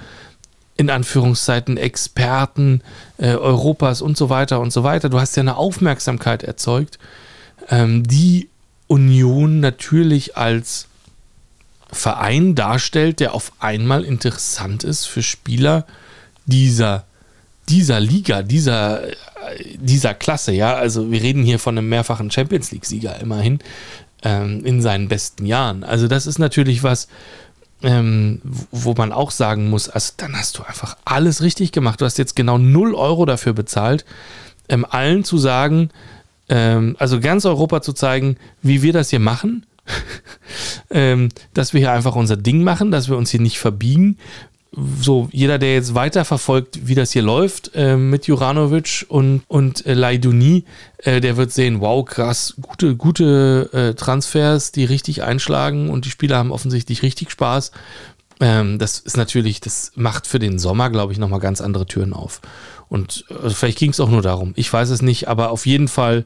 [0.77, 2.83] in Anführungszeiten, Experten
[3.19, 5.09] äh, Europas und so weiter und so weiter.
[5.09, 6.99] Du hast ja eine Aufmerksamkeit erzeugt,
[7.69, 8.49] ähm, die
[8.89, 10.89] Union natürlich als
[11.91, 15.87] Verein darstellt, der auf einmal interessant ist für Spieler
[16.47, 17.05] dieser,
[17.69, 19.03] dieser Liga, dieser,
[19.77, 20.53] dieser Klasse.
[20.53, 23.61] Ja, also wir reden hier von einem mehrfachen Champions League-Sieger immerhin
[24.23, 25.85] ähm, in seinen besten Jahren.
[25.85, 27.09] Also das ist natürlich was,
[27.83, 28.41] ähm,
[28.71, 32.01] wo man auch sagen muss, also dann hast du einfach alles richtig gemacht.
[32.01, 34.05] Du hast jetzt genau 0 Euro dafür bezahlt,
[34.69, 35.91] ähm, allen zu sagen,
[36.49, 39.67] ähm, also ganz Europa zu zeigen, wie wir das hier machen,
[40.91, 44.19] ähm, dass wir hier einfach unser Ding machen, dass wir uns hier nicht verbiegen.
[44.75, 49.85] So, jeder, der jetzt weiter verfolgt, wie das hier läuft äh, mit Juranovic und, und
[49.85, 50.65] äh, Laiduni,
[50.99, 56.11] äh, der wird sehen, wow, krass, gute, gute äh, Transfers, die richtig einschlagen und die
[56.11, 57.71] Spieler haben offensichtlich richtig Spaß.
[58.41, 62.15] Ähm, das ist natürlich, das macht für den Sommer, glaube ich, nochmal ganz andere Türen
[62.15, 62.41] auf.
[62.89, 64.55] Und äh, vielleicht ging es auch nur darum.
[64.57, 66.25] Ich weiß es nicht, aber auf jeden Fall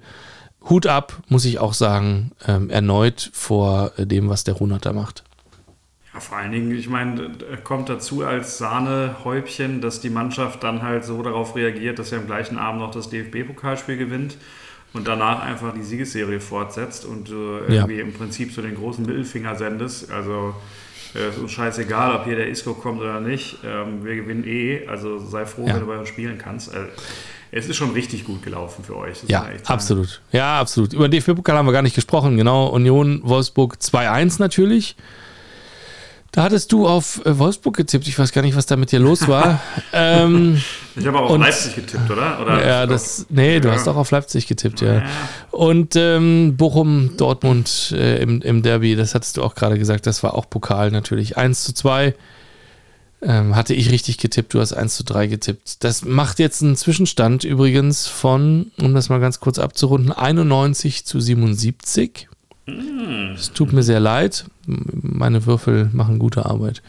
[0.68, 5.24] Hut ab, muss ich auch sagen, ähm, erneut vor äh, dem, was der Runert macht.
[6.16, 10.80] Ja, vor allen Dingen, ich meine, äh, kommt dazu als Sahnehäubchen, dass die Mannschaft dann
[10.82, 14.38] halt so darauf reagiert, dass er am gleichen Abend noch das DFB-Pokalspiel gewinnt
[14.94, 17.74] und danach einfach die Siegesserie fortsetzt und du Ja.
[17.82, 20.10] irgendwie im Prinzip so den großen Mittelfinger sendest.
[20.10, 20.54] Also
[21.14, 23.58] äh, ist uns scheißegal, ob hier der Isco kommt oder nicht.
[23.62, 25.74] Ähm, wir gewinnen eh, also sei froh, Ja.
[25.74, 26.74] wenn du bei uns spielen kannst.
[26.74, 26.88] Also,
[27.52, 29.18] es ist schon richtig gut gelaufen für euch.
[29.28, 30.20] Ja, absolut.
[30.32, 30.92] Ja, absolut.
[30.94, 32.36] Über den DFB-Pokal haben wir gar nicht gesprochen.
[32.38, 34.96] Genau, Union Wolfsburg 2-1 natürlich.
[36.36, 38.06] Da hattest du auf äh, Wolfsburg getippt.
[38.06, 39.58] Ich weiß gar nicht, was da mit dir los war.
[39.94, 40.60] ähm,
[40.94, 42.42] Ich habe aber auf Und- Leipzig getippt, oder?
[42.42, 43.24] oder ja, das.
[43.30, 43.74] Nee, du Ja.
[43.74, 44.96] hast auch auf Leipzig getippt, ja.
[44.96, 45.02] Ja.
[45.50, 50.22] Und ähm, Bochum, Dortmund äh, im, im Derby, das hattest du auch gerade gesagt, das
[50.22, 51.38] war auch Pokal natürlich.
[51.38, 52.14] 1 zu 2
[53.22, 55.82] ähm, hatte ich richtig getippt, du hast 1 zu 3 getippt.
[55.84, 61.18] Das macht jetzt einen Zwischenstand übrigens von, um das mal ganz kurz abzurunden, 91 zu
[61.18, 62.28] 77.
[63.34, 64.46] Es tut mir sehr leid.
[64.66, 66.82] Meine Würfel machen gute Arbeit.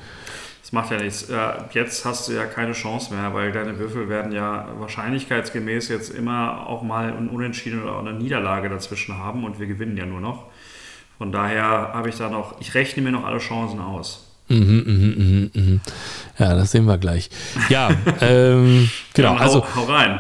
[0.62, 1.28] Das macht ja nichts.
[1.72, 6.68] Jetzt hast du ja keine Chance mehr, weil deine Würfel werden ja wahrscheinlichkeitsgemäß jetzt immer
[6.68, 10.46] auch mal ein Unentschieden oder eine Niederlage dazwischen haben und wir gewinnen ja nur noch.
[11.18, 14.24] Von daher habe ich da noch, ich rechne mir noch alle Chancen aus.
[14.50, 15.82] Mhm, mhm, mhm, mhm.
[16.38, 17.30] Ja, das sehen wir gleich.
[17.70, 17.90] Ja,
[18.22, 19.30] ähm, genau.
[19.30, 20.20] Dann hau, Also, hau rein,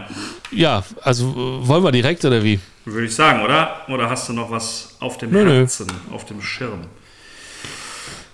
[0.51, 1.33] ja, also
[1.67, 2.59] wollen wir direkt oder wie?
[2.85, 3.81] würde ich sagen, oder?
[3.89, 5.59] Oder hast du noch was auf dem Nö, nö.
[5.59, 6.81] Herzen, auf dem Schirm?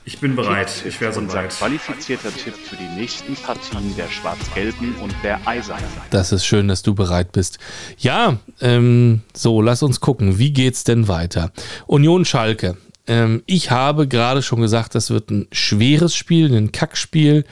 [0.05, 1.51] Ich bin bereit, ich wäre so Unser weit.
[1.51, 5.85] qualifizierter Tipp für die nächsten Partien der Schwarz-Gelben und der Eisernen.
[6.09, 7.57] Das ist schön, dass du bereit bist.
[7.97, 10.37] Ja, ähm, so, lass uns gucken.
[10.39, 11.53] Wie geht's denn weiter?
[11.87, 12.75] Union Schalke.
[13.07, 17.45] Ähm, ich habe gerade schon gesagt, das wird ein schweres Spiel, ein Kackspiel,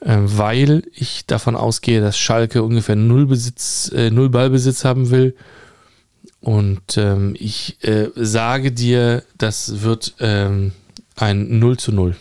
[0.00, 5.36] äh, weil ich davon ausgehe, dass Schalke ungefähr null, Besitz, äh, null Ballbesitz haben will.
[6.44, 10.72] Und ähm, ich äh, sage dir, das wird ähm,
[11.16, 12.14] ein 0 zu 0.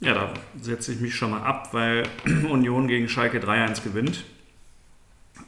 [0.00, 2.04] Ja, da setze ich mich schon mal ab, weil
[2.50, 4.24] Union gegen Schalke 3-1 gewinnt.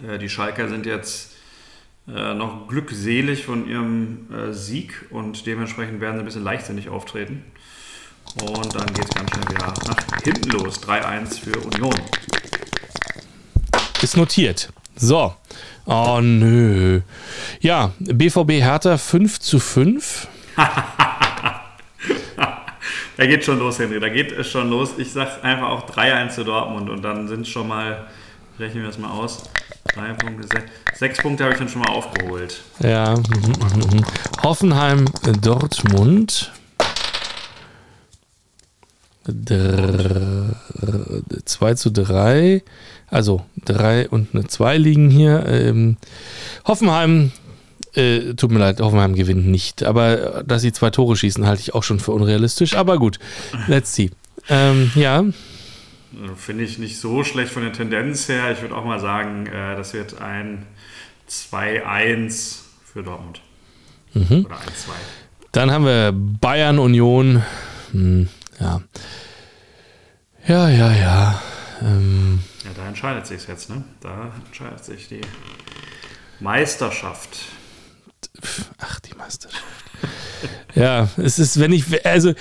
[0.07, 1.31] Äh, Die Schalker sind jetzt
[2.07, 7.45] äh, noch glückselig von ihrem äh, Sieg und dementsprechend werden sie ein bisschen leichtsinnig auftreten.
[8.43, 10.83] Und dann geht es ganz schnell wieder nach hinten los.
[10.83, 11.95] 3-1 für Union.
[14.03, 14.69] Ist notiert.
[14.97, 15.35] So.
[15.87, 17.01] Oh nö.
[17.61, 20.29] Ja, BVB Hertha 5 zu 5.
[23.19, 23.99] Da geht schon los, Henry.
[23.99, 24.91] Da geht es schon los.
[24.99, 28.07] Ich sag einfach auch 3-1 zu Dortmund und dann sind schon mal,
[28.59, 29.45] rechnen wir das mal aus,
[29.95, 30.65] Drei Punkte, sech,
[30.95, 32.61] sechs Punkte habe ich dann schon mal aufgeholt.
[32.81, 33.15] Ja.
[33.15, 34.05] mhm, mhm, mhm.
[34.43, 36.53] Hoffenheim, äh, Dortmund.
[39.27, 40.57] Dr
[41.45, 42.63] 2 zu 3.
[43.09, 45.47] Also 3 und eine 2 liegen hier.
[45.47, 45.97] Ähm,
[46.65, 47.33] Hoffenheim,
[47.95, 49.85] äh, tut mir leid, Hoffenheim gewinnt nicht.
[49.85, 52.75] Aber äh, dass sie zwei Tore schießen, halte ich auch schon für unrealistisch.
[52.75, 53.19] Aber gut,
[53.69, 54.11] let's see.
[54.49, 55.25] Ähm, ja,
[56.37, 58.51] Finde ich nicht so schlecht von der Tendenz her.
[58.53, 60.67] Ich würde auch mal sagen, äh, das wird ein
[61.29, 63.43] 2-1 für Dortmund.
[64.15, 64.47] Mhm.
[64.47, 64.61] Oder 1-2.
[65.53, 67.43] Dann haben wir Bayern Union.
[67.93, 68.29] Hm,
[68.61, 68.81] ja.
[70.47, 71.43] Ja, ja, ja.
[71.83, 73.83] Ähm, Ja, da entscheidet sich jetzt, ne?
[74.01, 75.21] Da entscheidet sich die
[76.41, 77.39] Meisterschaft.
[78.79, 79.63] Ach, die Meisterschaft.
[80.75, 82.35] ja, es ist, wenn ich, also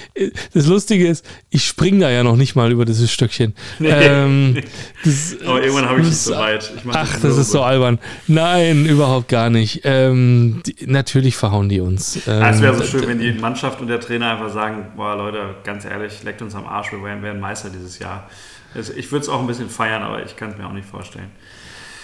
[0.53, 3.53] das Lustige ist, ich springe da ja noch nicht mal über dieses Stöckchen.
[3.79, 3.89] Nee.
[3.89, 4.61] Ähm,
[5.05, 6.71] das, Aber irgendwann habe ich das- es.
[6.75, 7.99] Ich mach Ach, das ist so albern.
[8.27, 9.81] Nein, überhaupt gar nicht.
[9.85, 12.19] Ähm, die, natürlich verhauen die uns.
[12.27, 15.55] Ähm, Es wäre so schön, wenn die Mannschaft und der Trainer einfach sagen: Boah, Leute,
[15.63, 18.29] ganz ehrlich, leckt uns am Arsch, wir werden, werden Meister dieses Jahr.
[18.73, 20.87] Also ich würde es auch ein bisschen feiern, aber ich kann es mir auch nicht
[20.89, 21.31] vorstellen.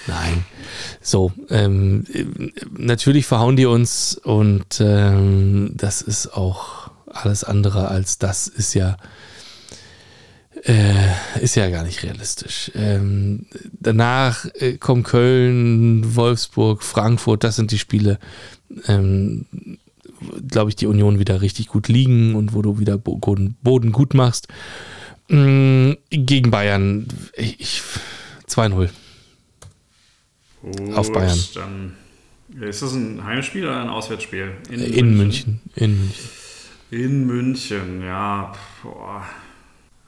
[0.08, 0.46] Nein.
[1.02, 2.26] So, ähm, äh,
[2.78, 8.98] natürlich verhauen die uns und ähm, das ist auch alles andere als das ist ja
[10.66, 12.72] äh, ist ja gar nicht realistisch.
[12.76, 13.46] Ähm,
[13.80, 18.20] danach äh, kommen Köln, Wolfsburg, Frankfurt, das sind die Spiele,
[18.88, 19.46] ähm,
[20.48, 24.48] glaube ich, die Union wieder richtig gut liegen und wo du wieder Boden, gut machst.
[25.30, 27.82] Mm, gegen Bayern, ich, ich
[28.48, 28.90] 2-0.
[30.96, 31.40] Auf Gut, Bayern.
[31.56, 31.96] Dann
[32.62, 34.52] ist das ein Heimspiel oder ein Auswärtsspiel?
[34.70, 35.62] In München.
[35.76, 36.30] In München.
[36.92, 38.54] In München, ja.
[38.84, 39.24] Boah.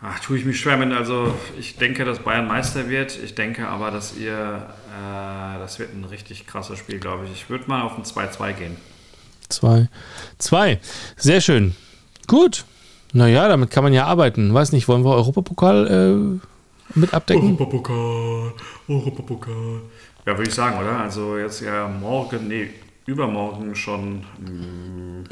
[0.02, 0.92] Ach, tue ich mich schwer mit.
[0.92, 3.18] Also, ich denke, dass Bayern Meister wird.
[3.24, 4.68] Ich denke aber, dass ihr.
[4.90, 7.32] Äh, das wird ein richtig krasses Spiel, glaube ich.
[7.32, 8.78] Ich würde mal auf ein 2-2 gehen.
[9.48, 9.88] Zwei.
[10.40, 10.80] Zwei.
[11.16, 11.74] Sehr schön.
[12.28, 12.66] Gut.
[13.14, 14.54] Naja, damit kann man ja arbeiten.
[14.54, 17.44] Weiß nicht, wollen wir Europapokal äh, mit abdecken?
[17.44, 18.54] Europapokal,
[18.90, 19.82] Europapokal.
[20.26, 21.00] Ja, würde ich sagen, oder?
[21.00, 22.70] Also, jetzt ja morgen, nee,
[23.06, 24.24] übermorgen schon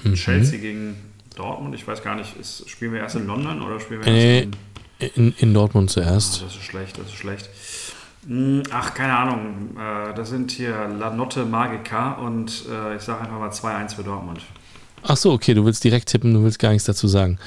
[0.03, 0.95] mh, Chelsea gegen
[1.35, 1.73] Dortmund.
[1.75, 4.47] Ich weiß gar nicht, ist, spielen wir erst in London oder spielen wir Äh, erst
[4.99, 5.07] in.
[5.27, 6.41] in, in Dortmund zuerst.
[6.43, 7.49] das ist schlecht, das ist schlecht.
[8.27, 9.75] Hm, Ach, keine Ahnung.
[9.77, 14.41] Äh, Das sind hier Lanotte Magica und äh, ich sage einfach mal 2-1 für Dortmund.
[15.03, 17.39] Ach so, okay, du willst direkt tippen, du willst gar nichts dazu sagen.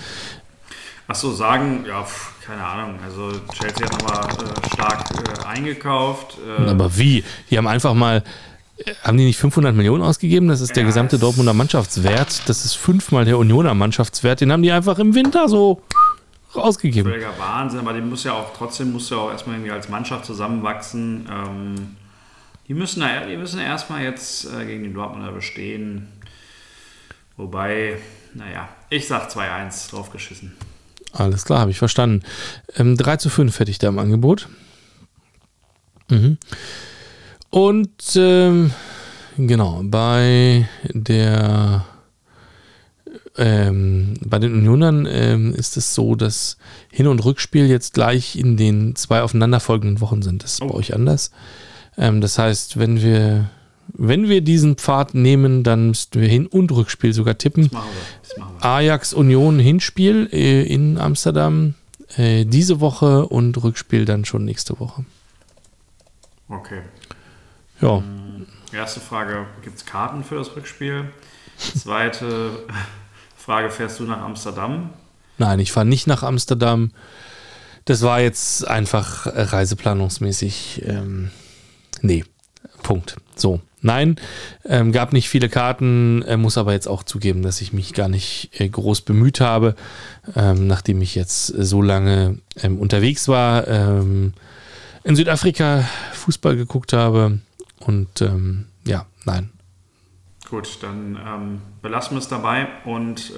[1.07, 2.99] Ach so, sagen, ja, pf, keine Ahnung.
[3.05, 6.39] Also Chelsea hat nochmal äh, stark äh, eingekauft.
[6.59, 7.23] Äh, Aber wie?
[7.51, 8.23] Die haben einfach mal,
[8.79, 10.49] äh, haben die nicht 500 Millionen ausgegeben?
[10.49, 12.49] Das ist der Ja, gesamte es- Dortmunder Mannschaftswert.
[12.49, 14.41] Das ist fünfmal der Unioner Mannschaftswert.
[14.41, 15.83] Den haben die einfach im Winter so
[16.55, 17.11] ausgegeben.
[17.11, 20.25] völliger Wahnsinn, aber die muss ja auch trotzdem muss ja auch erstmal irgendwie als Mannschaft
[20.25, 21.29] zusammenwachsen.
[21.31, 21.97] Ähm,
[22.69, 26.09] die müssen da, die müssen erstmal jetzt äh, gegen die Dortmunder bestehen.
[27.37, 27.99] Wobei,
[28.33, 30.55] naja, ich sag 2-1 draufgeschissen.
[31.15, 32.23] Alles klar, habe ich verstanden.
[32.77, 34.49] Ähm, 3 zu 5 hätte ich da im Angebot.
[36.11, 36.39] Mhm.
[37.51, 38.73] Und ähm,
[39.37, 41.85] genau, bei der
[43.37, 46.57] ähm, bei den Unionern ähm, ist es so, dass
[46.93, 50.43] Hin- und Rückspiel jetzt gleich in den zwei aufeinanderfolgenden Wochen sind.
[50.45, 50.75] Das ist bei Oh.
[50.75, 51.31] euch anders.
[51.97, 53.51] Ähm, das heißt, wenn wir,
[53.89, 57.65] wenn wir diesen Pfad nehmen, dann müssten wir Hin- und Rückspiel sogar tippen.
[57.65, 58.29] Das machen wir.
[58.29, 58.65] Das machen wir.
[58.65, 61.75] Ajax Union Hinspiel äh, in Amsterdam
[62.17, 65.05] äh, diese Woche und Rückspiel dann schon nächste Woche.
[66.49, 66.83] Okay.
[67.81, 68.03] Ja,
[68.75, 71.05] Erste Frage, gibt es Karten für das Rückspiel?
[71.59, 72.51] Zweite
[73.37, 74.91] Frage, fährst du nach Amsterdam?
[75.39, 76.91] nein, ich fahre nicht nach Amsterdam.
[77.85, 80.83] Das war jetzt einfach reiseplanungsmäßig.
[80.87, 81.31] Ähm,
[82.03, 82.25] nee,
[82.83, 83.17] Punkt.
[83.37, 84.17] So, nein,
[84.65, 88.09] ähm, gab nicht viele Karten, äh, muss aber jetzt auch zugeben, dass ich mich gar
[88.09, 89.77] nicht äh, groß bemüht habe,
[90.35, 94.33] ähm, nachdem ich jetzt so lange ähm, unterwegs war, ähm,
[95.05, 97.39] in Südafrika Fußball geguckt habe
[97.81, 99.51] und ähm, ja, nein,
[100.51, 103.33] Gut, dann ähm, belassen wir es dabei und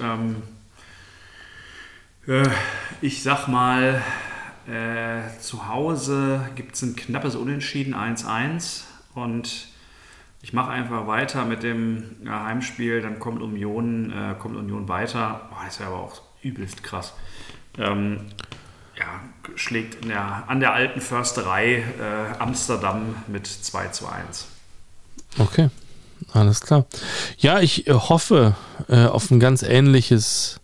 [2.27, 2.43] äh,
[3.01, 4.01] ich sag mal,
[4.67, 8.83] äh, zu Hause gibt es ein knappes Unentschieden 1-1
[9.15, 9.69] und
[10.41, 15.47] ich mache einfach weiter mit dem ja, Heimspiel, dann kommt Union, äh, kommt Union weiter.
[15.49, 17.13] Boah, das wäre aber auch übelst krass.
[17.77, 18.21] Ähm,
[18.97, 19.21] ja,
[19.55, 24.47] schlägt der, an der alten Försterei äh, Amsterdam mit 2 zu 1.
[25.37, 25.69] Okay,
[26.33, 26.85] alles klar.
[27.37, 28.55] Ja, ich äh, hoffe
[28.89, 30.59] äh, auf ein ganz ähnliches,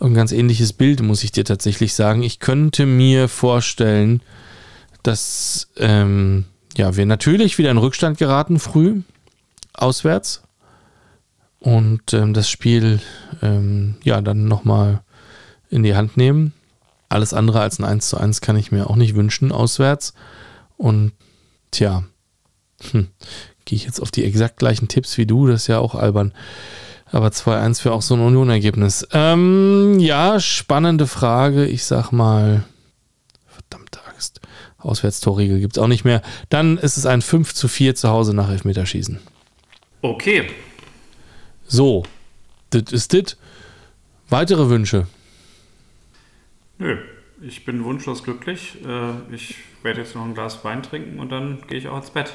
[0.00, 2.22] ein ganz ähnliches Bild, muss ich dir tatsächlich sagen.
[2.22, 4.20] Ich könnte mir vorstellen,
[5.02, 9.02] dass ähm, ja, wir natürlich wieder in Rückstand geraten früh,
[9.72, 10.42] auswärts.
[11.60, 13.00] Und ähm, das Spiel
[13.40, 15.02] ähm, ja dann nochmal
[15.70, 16.52] in die Hand nehmen.
[17.08, 20.14] Alles andere als ein 1 zu 1 kann ich mir auch nicht wünschen, auswärts.
[20.76, 21.12] Und
[21.70, 22.04] tja,
[22.90, 23.08] hm,
[23.64, 26.32] gehe ich jetzt auf die exakt gleichen Tipps wie du, das ist ja auch albern.
[27.10, 29.06] Aber 2-1 für auch so ein Union-Ergebnis.
[29.12, 31.64] Ähm, ja, spannende Frage.
[31.64, 32.64] Ich sag mal.
[34.84, 36.22] Auswärtstorregel gibt es auch nicht mehr.
[36.50, 39.18] Dann ist es ein 5 zu 4 zu Hause nach Elfmeterschießen.
[40.02, 40.50] Okay.
[41.66, 42.04] So,
[42.70, 43.36] das ist das.
[44.28, 45.06] Weitere Wünsche?
[46.78, 46.98] Nö,
[47.40, 48.78] ich bin wunschlos glücklich.
[48.84, 52.10] Äh, ich werde jetzt noch ein Glas Wein trinken und dann gehe ich auch ins
[52.10, 52.32] Bett.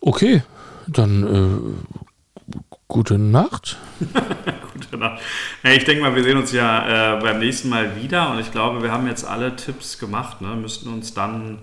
[0.00, 0.42] Okay,
[0.88, 2.11] dann äh,
[2.92, 3.78] gute Nacht.
[4.74, 5.22] gute Nacht.
[5.62, 8.52] Hey, ich denke mal, wir sehen uns ja äh, beim nächsten Mal wieder und ich
[8.52, 10.42] glaube, wir haben jetzt alle Tipps gemacht.
[10.42, 10.54] Ne?
[10.56, 11.60] Müssten uns dann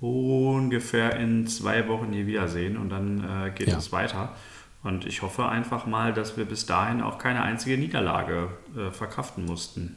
[0.00, 3.76] ungefähr in zwei Wochen hier wiedersehen und dann äh, geht ja.
[3.76, 4.36] es weiter.
[4.84, 9.46] Und ich hoffe einfach mal, dass wir bis dahin auch keine einzige Niederlage äh, verkraften
[9.46, 9.96] mussten.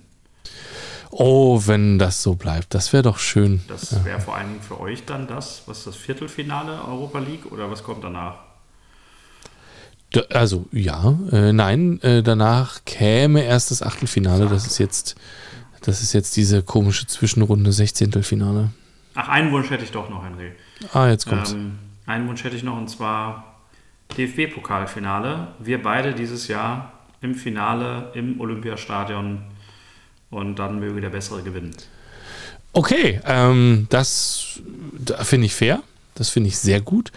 [1.11, 3.61] Oh, wenn das so bleibt, das wäre doch schön.
[3.67, 4.19] Das wäre ja.
[4.19, 8.50] vor allem für euch dann das, was das Viertelfinale Europa League oder was kommt danach?
[10.29, 14.47] Also ja, äh, nein, äh, danach käme erst das Achtelfinale.
[14.47, 15.15] Das ist jetzt,
[15.81, 18.23] das ist jetzt diese komische Zwischenrunde, 16.
[18.23, 18.71] Finale.
[19.13, 20.51] Ach, einen Wunsch hätte ich doch noch, Henry.
[20.93, 21.53] Ah, jetzt kommt's.
[21.53, 23.61] Ähm, einen Wunsch hätte ich noch und zwar
[24.17, 25.47] DFB-Pokalfinale.
[25.59, 26.91] Wir beide dieses Jahr
[27.21, 29.43] im Finale im Olympiastadion
[30.29, 31.71] und dann möge der Bessere gewinnen.
[32.73, 34.61] Okay, ähm, das
[35.21, 35.81] finde ich fair.
[36.15, 37.11] Das finde ich sehr gut.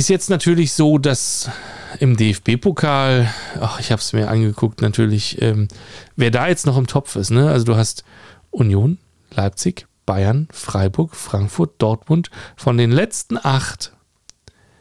[0.00, 1.50] Ist jetzt natürlich so, dass
[1.98, 3.28] im DFB-Pokal,
[3.60, 5.68] ach, ich habe es mir angeguckt, natürlich, ähm,
[6.16, 7.28] wer da jetzt noch im Topf ist.
[7.28, 7.50] Ne?
[7.50, 8.02] Also du hast
[8.50, 8.96] Union,
[9.30, 12.30] Leipzig, Bayern, Freiburg, Frankfurt, Dortmund.
[12.56, 13.92] Von den letzten acht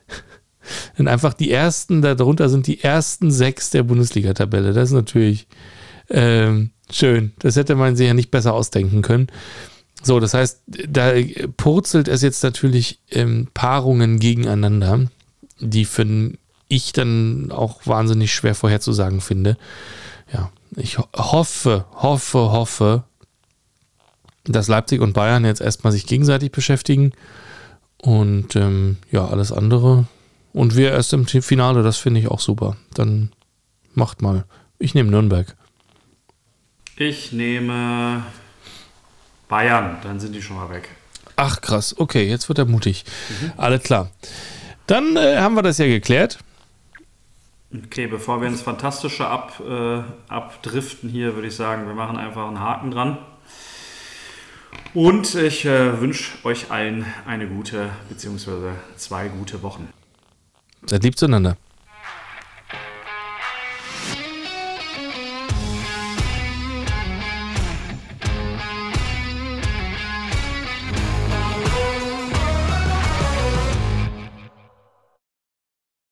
[0.95, 4.71] sind einfach die ersten, darunter sind die ersten sechs der Bundesliga-Tabelle.
[4.71, 5.49] Das ist natürlich
[6.09, 7.33] ähm, schön.
[7.39, 9.27] Das hätte man sich ja nicht besser ausdenken können.
[10.01, 11.11] So, das heißt, da
[11.57, 15.07] purzelt es jetzt natürlich ähm, Paarungen gegeneinander,
[15.59, 16.33] die für
[16.69, 19.57] ich dann auch wahnsinnig schwer vorherzusagen finde.
[20.31, 23.03] Ja, ich hoffe, hoffe, hoffe,
[24.45, 27.11] dass Leipzig und Bayern jetzt erstmal sich gegenseitig beschäftigen
[28.01, 30.05] und ähm, ja, alles andere.
[30.53, 32.77] Und wir erst im Finale, das finde ich auch super.
[32.93, 33.31] Dann
[33.93, 34.45] macht mal.
[34.77, 35.55] Ich nehme Nürnberg.
[36.95, 38.23] Ich nehme
[39.49, 40.87] Bayern, dann sind die schon mal weg.
[41.35, 43.03] Ach krass, okay, jetzt wird er mutig.
[43.29, 43.51] Mhm.
[43.57, 44.09] Alles klar.
[44.87, 46.39] Dann äh, haben wir das ja geklärt.
[47.75, 52.47] Okay, bevor wir ins Fantastische ab, äh, abdriften hier, würde ich sagen, wir machen einfach
[52.47, 53.17] einen Haken dran.
[54.93, 59.89] Und ich äh, wünsche euch allen eine gute, beziehungsweise zwei gute Wochen.
[60.85, 61.57] Seid lieb zueinander.